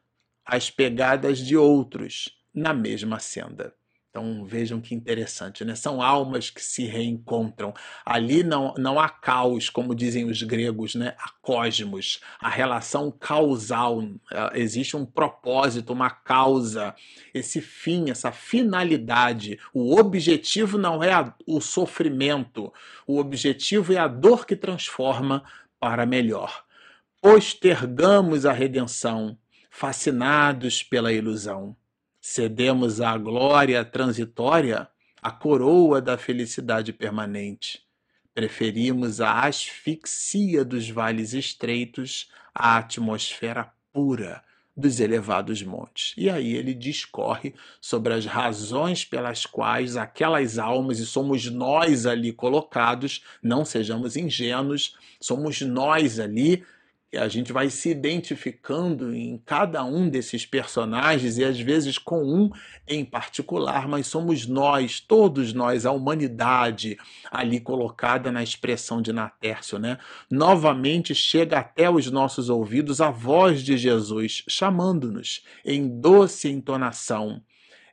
as 0.45 0.71
pegadas 0.71 1.39
de 1.39 1.57
outros 1.57 2.37
na 2.53 2.75
mesma 2.75 3.19
senda. 3.19 3.75
Então 4.17 4.45
vejam 4.45 4.81
que 4.81 4.95
interessante, 4.95 5.65
né? 5.65 5.75
São 5.75 6.01
almas 6.01 6.49
que 6.49 6.63
se 6.63 6.85
reencontram. 6.85 7.75
Ali 8.07 8.45
não, 8.45 8.73
não 8.79 9.01
há 9.01 9.09
caos, 9.09 9.69
como 9.69 9.93
dizem 9.93 10.31
os 10.31 10.41
gregos, 10.41 10.95
né? 10.95 11.17
Há 11.19 11.31
cosmos, 11.43 12.21
a 12.39 12.49
relação 12.49 13.11
causal. 13.11 14.05
É, 14.31 14.61
existe 14.61 14.97
um 14.97 15.05
propósito, 15.05 15.93
uma 15.93 16.11
causa, 16.11 16.95
esse 17.35 17.61
fim, 17.61 18.09
essa 18.09 18.31
finalidade. 18.31 19.59
O 19.73 19.99
objetivo 19.99 20.79
não 20.79 21.03
é 21.03 21.13
a, 21.13 21.35
o 21.45 21.61
sofrimento, 21.61 22.73
o 23.09 23.19
objetivo 23.19 23.93
é 23.95 23.97
a 23.97 24.07
dor 24.07 24.47
que 24.47 24.55
transforma 24.55 25.43
para 25.81 26.07
melhor. 26.07 26.63
Postergamos 27.21 28.47
a 28.47 28.53
redenção, 28.53 29.37
fascinados 29.69 30.85
pela 30.85 31.13
ilusão 31.13 31.77
cedemos 32.27 33.03
à 33.03 33.19
glória 33.19 33.85
transitória 33.85 34.89
a 35.21 35.31
coroa 35.31 36.01
da 36.01 36.17
felicidade 36.17 36.91
permanente. 36.91 37.83
Preferimos 38.33 39.21
a 39.21 39.43
asfixia 39.43 40.65
dos 40.65 40.89
vales 40.89 41.35
estreitos 41.35 42.31
à 42.55 42.79
atmosfera 42.79 43.71
pura 43.93 44.43
dos 44.75 45.01
elevados 45.01 45.63
montes. 45.63 46.15
E 46.17 46.31
aí 46.31 46.55
ele 46.55 46.73
discorre 46.73 47.55
sobre 47.79 48.15
as 48.15 48.25
razões 48.25 49.05
pelas 49.05 49.45
quais 49.45 49.95
aquelas 49.95 50.59
almas, 50.59 51.01
e 51.01 51.07
somos 51.07 51.51
nós 51.51 52.07
ali 52.07 52.33
colocados, 52.33 53.23
não 53.43 53.67
sejamos 53.67 54.17
ingênuos, 54.17 54.97
somos 55.21 55.61
nós 55.61 56.19
ali 56.19 56.65
a 57.17 57.29
gente 57.29 57.53
vai 57.53 57.71
se 57.71 57.91
identificando 57.91 59.15
em 59.15 59.39
cada 59.45 59.85
um 59.85 60.09
desses 60.09 60.45
personagens 60.47 61.39
e 61.39 61.45
às 61.45 61.59
vezes 61.59 61.99
com 61.99 62.23
um 62.23 62.51
em 62.87 63.05
particular, 63.05 63.89
mas 63.89 64.07
somos 64.07 64.47
nós, 64.47 65.01
todos 65.01 65.53
nós, 65.53 65.87
a 65.87 65.93
humanidade 65.93 66.99
ali 67.31 67.61
colocada 67.61 68.31
na 68.31 68.43
expressão 68.43 69.01
de 69.01 69.13
Natércio, 69.13 69.79
né? 69.79 69.99
Novamente 70.31 71.15
chega 71.15 71.59
até 71.59 71.89
os 71.89 72.11
nossos 72.11 72.49
ouvidos 72.49 73.01
a 73.01 73.11
voz 73.11 73.63
de 73.63 73.77
Jesus 73.77 74.45
chamando-nos 74.49 75.45
em 75.65 76.01
doce 76.01 76.49
entonação, 76.49 77.43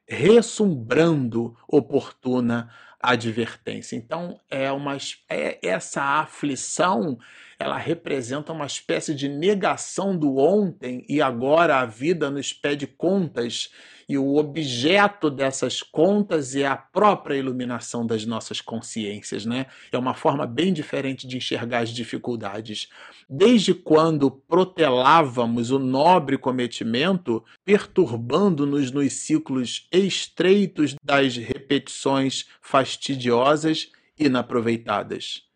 ressumbrando 0.08 1.56
oportuna 1.68 2.70
advertência. 3.02 3.96
Então 3.96 4.40
é 4.50 4.72
uma 4.72 4.96
é 5.30 5.60
essa 5.64 6.02
aflição 6.02 7.18
ela 7.62 7.78
representa 7.78 8.52
uma 8.52 8.66
espécie 8.66 9.14
de 9.14 9.30
negação 9.30 10.18
do 10.18 10.38
ontem 10.38 11.06
e 11.08 11.22
agora 11.22 11.80
a 11.80 11.86
vida 11.86 12.30
nos 12.32 12.52
pede 12.52 12.88
contas 12.88 13.70
e 14.10 14.18
o 14.18 14.36
objeto 14.36 15.30
dessas 15.30 15.82
contas 15.82 16.56
é 16.56 16.66
a 16.66 16.76
própria 16.76 17.36
iluminação 17.36 18.06
das 18.06 18.26
nossas 18.26 18.60
consciências, 18.60 19.46
né? 19.46 19.68
É 19.92 19.98
uma 19.98 20.14
forma 20.14 20.46
bem 20.46 20.74
diferente 20.74 21.28
de 21.28 21.38
enxergar 21.38 21.80
as 21.80 21.92
dificuldades. 21.92 22.90
Desde 23.30 23.74
quando 23.74 24.30
protelávamos 24.30 25.72
o 25.72 25.80
nobre 25.80 26.38
cometimento, 26.38 27.42
perturbando-nos 27.64 28.92
nos 28.92 29.14
ciclos 29.14 29.88
estreitos 29.92 30.96
das 31.02 31.38
repetições 31.38 32.48
fastidiosas 32.60 33.92
e 34.20 34.26
inaproveitadas 34.26 35.51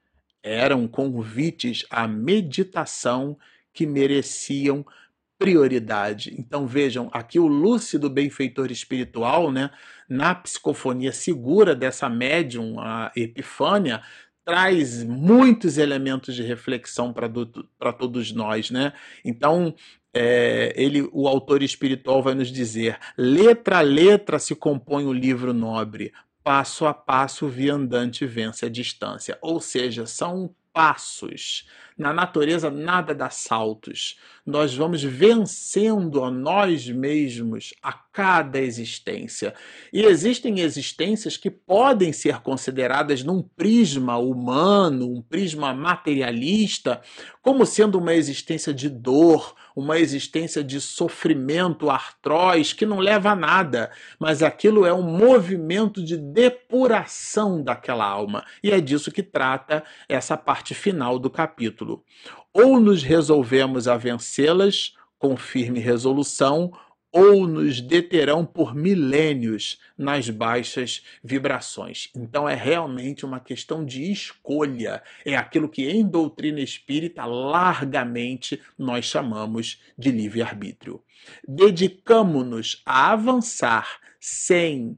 eram 0.45 0.87
convites 0.87 1.83
à 1.89 2.07
meditação 2.07 3.35
que 3.73 3.87
mereciam 3.87 4.85
prioridade. 5.39 6.33
Então 6.37 6.67
vejam, 6.67 7.09
aqui 7.11 7.39
o 7.39 7.47
lúcido 7.47 8.09
benfeitor 8.09 8.71
espiritual, 8.71 9.51
né, 9.51 9.71
na 10.07 10.35
psicofonia 10.35 11.11
segura 11.11 11.75
dessa 11.75 12.07
médium, 12.07 12.79
a 12.79 13.11
Epifânia, 13.15 14.01
traz 14.45 15.03
muitos 15.03 15.79
elementos 15.79 16.35
de 16.35 16.43
reflexão 16.43 17.11
para 17.11 17.91
todos 17.91 18.31
nós, 18.31 18.69
né? 18.69 18.93
Então, 19.25 19.73
é, 20.13 20.71
ele, 20.77 21.09
o 21.11 21.27
autor 21.27 21.63
espiritual 21.63 22.21
vai 22.21 22.35
nos 22.35 22.51
dizer: 22.51 22.99
letra 23.17 23.79
a 23.79 23.81
letra 23.81 24.37
se 24.37 24.55
compõe 24.55 25.05
o 25.05 25.11
livro 25.11 25.51
nobre, 25.51 26.13
passo 26.45 26.85
a 26.85 26.93
passo 26.93 27.47
o 27.47 27.49
viandante 27.49 28.23
vence 28.23 28.67
a 28.67 28.69
distância. 28.69 29.35
Ou 29.41 29.59
seja, 29.59 30.05
são 30.05 30.53
passos. 30.71 31.67
Na 31.97 32.13
natureza, 32.13 32.69
nada 32.69 33.15
dá 33.15 33.31
saltos. 33.31 34.19
Nós 34.45 34.75
vamos 34.75 35.01
vencendo 35.01 36.23
a 36.23 36.29
nós 36.29 36.87
mesmos 36.87 37.73
a 37.81 37.93
cada 37.93 38.59
existência. 38.59 39.55
E 39.91 40.03
existem 40.03 40.59
existências 40.59 41.35
que 41.35 41.49
podem 41.49 42.13
ser 42.13 42.41
consideradas 42.41 43.23
num 43.23 43.41
prisma 43.41 44.17
humano, 44.17 45.11
um 45.11 45.21
prisma 45.23 45.73
materialista, 45.73 47.01
como 47.41 47.65
sendo 47.65 47.97
uma 47.97 48.13
existência 48.13 48.71
de 48.71 48.87
dor, 48.87 49.55
uma 49.75 49.99
existência 49.99 50.63
de 50.63 50.79
sofrimento 50.79 51.89
artroz 51.89 52.71
que 52.71 52.85
não 52.85 52.99
leva 52.99 53.31
a 53.31 53.35
nada, 53.35 53.91
mas 54.17 54.41
aquilo 54.41 54.85
é 54.85 54.93
um 54.93 55.01
movimento 55.01 56.01
de 56.01 56.17
depuração 56.17 57.61
daquela 57.61 58.05
alma. 58.05 58.45
E 58.63 58.71
é 58.71 58.79
disso 58.79 59.11
que 59.11 59.21
trata 59.21 59.83
essa 60.07 60.37
parte 60.37 60.73
final 60.73 61.19
do 61.19 61.29
capítulo. 61.29 62.03
Ou 62.53 62.79
nos 62.79 63.03
resolvemos 63.03 63.87
a 63.87 63.97
vencê-las 63.97 64.93
com 65.19 65.35
firme 65.35 65.79
resolução, 65.79 66.71
ou 67.15 67.47
nos 67.47 67.79
deterão 67.79 68.45
por 68.45 68.75
milênios 68.75 69.79
nas 69.97 70.29
baixas 70.29 71.01
vibrações. 71.23 72.09
Então 72.13 72.47
é 72.47 72.53
realmente 72.53 73.25
uma 73.25 73.39
questão 73.39 73.85
de 73.85 74.11
escolha. 74.11 75.01
É 75.23 75.33
aquilo 75.37 75.69
que 75.69 75.89
em 75.89 76.05
doutrina 76.05 76.59
espírita 76.59 77.23
largamente 77.23 78.61
nós 78.77 79.05
chamamos 79.05 79.81
de 79.97 80.11
livre-arbítrio. 80.11 81.01
Dedicamo-nos 81.47 82.81
a 82.85 83.13
avançar 83.13 83.97
sem 84.19 84.97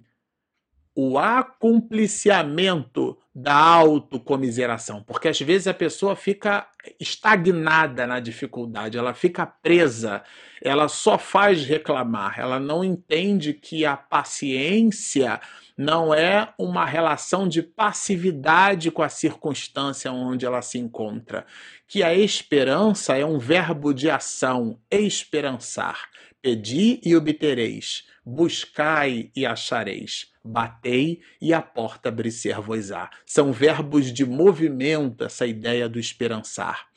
o 0.99 1.19
acompliciamento 1.19 3.15
da 3.35 3.53
autocomiseração, 3.53 5.03
porque 5.03 5.27
às 5.27 5.39
vezes 5.39 5.67
a 5.67 5.73
pessoa 5.75 6.15
fica 6.15 6.67
estagnada 6.99 8.07
na 8.07 8.19
dificuldade, 8.19 8.97
ela 8.97 9.13
fica 9.13 9.45
presa, 9.45 10.23
ela 10.59 10.87
só 10.87 11.19
faz 11.19 11.63
reclamar, 11.63 12.39
ela 12.39 12.59
não 12.59 12.83
entende 12.83 13.53
que 13.53 13.85
a 13.85 13.95
paciência 13.95 15.39
não 15.77 16.11
é 16.15 16.51
uma 16.57 16.83
relação 16.83 17.47
de 17.47 17.61
passividade 17.61 18.89
com 18.89 19.03
a 19.03 19.09
circunstância 19.09 20.11
onde 20.11 20.47
ela 20.47 20.63
se 20.63 20.79
encontra, 20.79 21.45
que 21.87 22.01
a 22.01 22.11
esperança 22.15 23.15
é 23.15 23.23
um 23.23 23.37
verbo 23.37 23.93
de 23.93 24.09
ação, 24.09 24.79
esperançar. 24.89 26.09
Pedi 26.41 26.99
e 27.05 27.15
obtereis, 27.15 28.07
buscai 28.25 29.29
e 29.35 29.45
achareis 29.45 30.35
batei 30.47 31.21
e 31.41 31.53
a 31.53 31.61
porta 31.61 32.09
abrir-se-vos-á. 32.09 33.09
São 33.25 33.51
verbos 33.51 34.11
de 34.11 34.25
movimento, 34.25 35.23
essa 35.23 35.45
ideia 35.45 35.87
do 35.87 35.99
esperançar. 35.99 36.87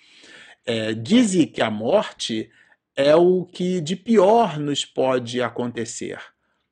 É, 0.64 0.94
dizem 0.94 1.46
que 1.46 1.60
a 1.60 1.70
morte 1.70 2.50
é 2.96 3.14
o 3.16 3.44
que 3.44 3.80
de 3.80 3.96
pior 3.96 4.58
nos 4.58 4.84
pode 4.84 5.40
acontecer. 5.42 6.18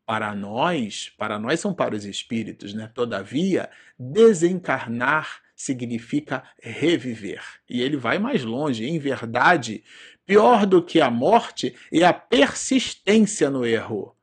Para 0.06 0.34
nós, 0.34 1.12
para 1.18 1.38
nós 1.38 1.60
são 1.60 1.74
para 1.74 1.94
os 1.94 2.04
espíritos, 2.04 2.72
né? 2.72 2.90
Todavia, 2.94 3.68
desencarnar 3.98 5.42
significa 5.54 6.44
reviver. 6.62 7.42
E 7.68 7.82
ele 7.82 7.96
vai 7.96 8.18
mais 8.18 8.44
longe. 8.44 8.86
Em 8.86 8.98
verdade, 8.98 9.82
pior 10.24 10.64
do 10.64 10.82
que 10.82 11.00
a 11.00 11.10
morte 11.10 11.74
é 11.92 12.04
a 12.04 12.12
persistência 12.12 13.50
no 13.50 13.66
erro, 13.66 14.14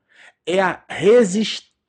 é 0.46 0.60
a 0.60 0.82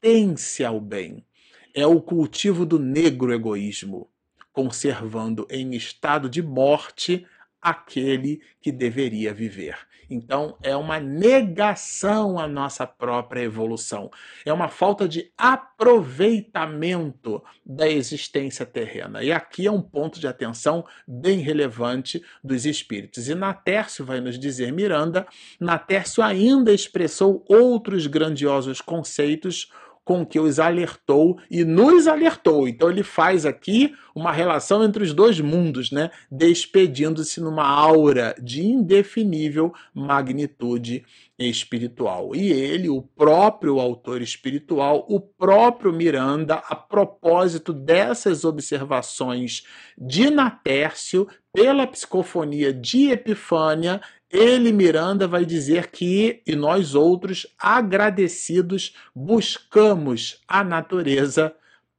resistência 0.08 0.70
ao 0.70 0.80
bem, 0.80 1.26
é 1.74 1.86
o 1.86 2.02
cultivo 2.02 2.65
do 2.65 2.80
negro 2.80 3.34
egoísmo, 3.34 4.10
conservando 4.54 5.46
em 5.50 5.76
estado 5.76 6.30
de 6.30 6.41
morte 6.41 7.26
aquele 7.62 8.41
que 8.62 8.72
deveria 8.72 9.34
viver. 9.34 9.78
Então, 10.10 10.58
é 10.63 10.74
uma 10.74 11.02
negação 11.02 12.39
à 12.39 12.48
nossa 12.48 12.88
própria 12.88 13.41
evolução. 13.41 14.10
É 14.46 14.54
uma 14.54 14.70
falta 14.70 15.06
de 15.08 15.30
aproveitamento 15.38 17.43
da 17.65 17.89
existência 17.89 18.65
terrena. 18.65 19.22
E 19.22 19.34
aqui 19.34 19.67
é 19.67 19.72
um 19.72 19.82
ponto 19.82 20.17
de 20.17 20.28
atenção 20.28 20.86
bem 21.06 21.39
relevante 21.39 22.24
dos 22.41 22.65
espíritos. 22.65 23.28
E 23.28 23.36
Natércio 23.36 24.06
vai 24.06 24.22
nos 24.22 24.39
dizer, 24.39 24.72
Miranda, 24.72 25.28
Natércio 25.60 26.24
ainda 26.24 26.72
expressou 26.72 27.43
outros 27.50 28.08
grandiosos 28.08 28.80
conceitos 28.80 29.70
com 30.08 30.26
que 30.26 30.39
os 30.39 30.58
alertou 30.58 31.38
e 31.52 31.65
nos 31.65 32.08
alertou. 32.08 32.65
Então 32.65 32.89
ele 32.89 33.04
faz 33.04 33.46
aqui 33.46 33.93
uma 34.15 34.32
relação 34.32 34.82
entre 34.82 35.04
os 35.04 35.13
dois 35.13 35.41
mundos, 35.41 35.91
né? 35.91 36.10
Despedindo-se 36.32 37.41
numa 37.41 37.67
aura 37.67 38.34
de 38.41 38.65
indefinível 38.65 39.74
magnitude 39.93 41.04
espiritual. 41.38 42.34
E 42.34 42.54
ele, 42.54 42.88
o 42.88 43.02
próprio 43.02 43.82
autor 43.82 44.22
espiritual, 44.22 45.06
o 45.10 45.20
próprio 45.20 45.91
Miranda, 45.91 46.56
a 46.56 46.76
propósito 46.76 47.74
dessas 47.74 48.46
observações 48.46 49.63
de 49.98 50.30
Natércio, 50.30 51.28
pela 51.54 51.86
psicofonia 51.86 52.72
de 52.72 53.10
Epifânia, 53.10 54.00
ele, 54.30 54.72
Miranda, 54.74 55.28
vai 55.28 55.46
dizer 55.46 55.88
que, 55.88 56.42
e 56.46 56.56
nós 56.56 56.96
outros, 56.96 57.48
agradecidos, 57.58 58.94
buscamos 59.16 60.42
a 60.48 60.63
natureza 60.63 61.56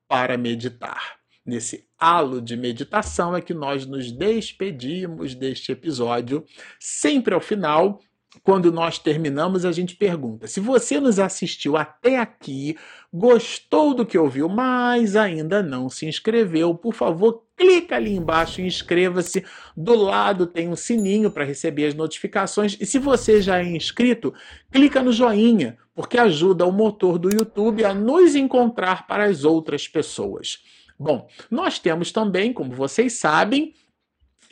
para 0.07 0.37
meditar. 0.37 1.19
Nesse 1.45 1.87
halo 1.99 2.43
de 2.43 2.57
meditação 2.57 3.35
é 3.35 3.41
que 3.41 3.55
nós 3.55 3.87
nos 3.87 4.13
despedimos 4.13 5.35
deste 5.35 5.73
episódio. 5.73 6.45
Sempre 6.79 7.35
ao 7.35 7.41
final, 7.41 8.01
quando 8.43 8.71
nós 8.71 8.99
terminamos, 8.99 9.65
a 9.65 9.73
gente 9.73 9.97
pergunta: 9.97 10.47
se 10.47 10.61
você 10.61 11.01
nos 11.01 11.19
assistiu 11.19 11.77
até 11.77 12.19
aqui, 12.19 12.77
gostou 13.11 13.95
do 13.95 14.05
que 14.05 14.19
ouviu, 14.19 14.49
mas 14.49 15.17
ainda 15.17 15.63
não 15.63 15.89
se 15.89 16.07
inscreveu, 16.07 16.75
por 16.75 16.93
favor, 16.93 17.48
clica 17.59 17.97
ali 17.97 18.15
embaixo 18.15 18.61
e 18.61 18.67
inscreva-se. 18.67 19.45
Do 19.77 19.95
lado 19.95 20.47
tem 20.47 20.69
um 20.69 20.77
sininho 20.77 21.31
para 21.31 21.45
receber 21.45 21.87
as 21.87 21.95
notificações. 21.95 22.77
E 22.81 22.87
se 22.87 22.99
você 22.99 23.43
já 23.43 23.59
é 23.59 23.65
inscrito, 23.65 24.33
clica 24.71 25.03
no 25.03 25.13
joinha, 25.13 25.77
porque 25.95 26.17
ajuda 26.17 26.65
o 26.65 26.73
motor 26.73 27.19
do 27.19 27.29
YouTube 27.29 27.85
a 27.85 27.93
nos 27.93 28.37
encontrar 28.37 29.07
para 29.07 29.25
as 29.25 29.45
outras 29.45 29.89
pessoas. 29.89 30.63
Bom, 30.99 31.29
nós 31.51 31.79
temos 31.79 32.13
também, 32.13 32.53
como 32.53 32.75
vocês 32.75 33.15
sabem, 33.15 33.75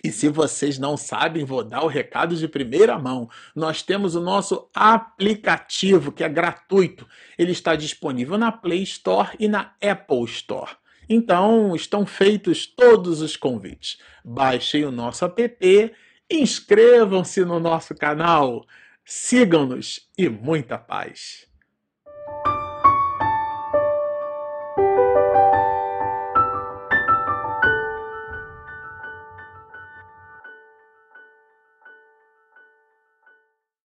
e 0.04 0.12
se 0.12 0.28
vocês 0.28 0.78
não 0.78 0.96
sabem, 0.96 1.44
vou 1.44 1.64
dar 1.64 1.82
o 1.82 1.88
recado 1.88 2.36
de 2.36 2.46
primeira 2.46 2.98
mão. 2.98 3.28
Nós 3.54 3.82
temos 3.82 4.14
o 4.14 4.20
nosso 4.20 4.68
aplicativo, 4.74 6.12
que 6.12 6.22
é 6.22 6.28
gratuito. 6.28 7.06
Ele 7.36 7.50
está 7.50 7.74
disponível 7.74 8.38
na 8.38 8.52
Play 8.52 8.82
Store 8.82 9.30
e 9.40 9.48
na 9.48 9.74
Apple 9.82 10.24
Store. 10.24 10.76
Então, 11.08 11.74
estão 11.74 12.04
feitos 12.04 12.66
todos 12.66 13.20
os 13.20 13.36
convites. 13.36 13.98
Baixem 14.24 14.84
o 14.84 14.90
nosso 14.90 15.24
app, 15.24 15.92
inscrevam-se 16.30 17.44
no 17.44 17.60
nosso 17.60 17.94
canal, 17.94 18.66
sigam-nos 19.04 20.08
e 20.18 20.28
muita 20.28 20.76
paz. 20.76 21.46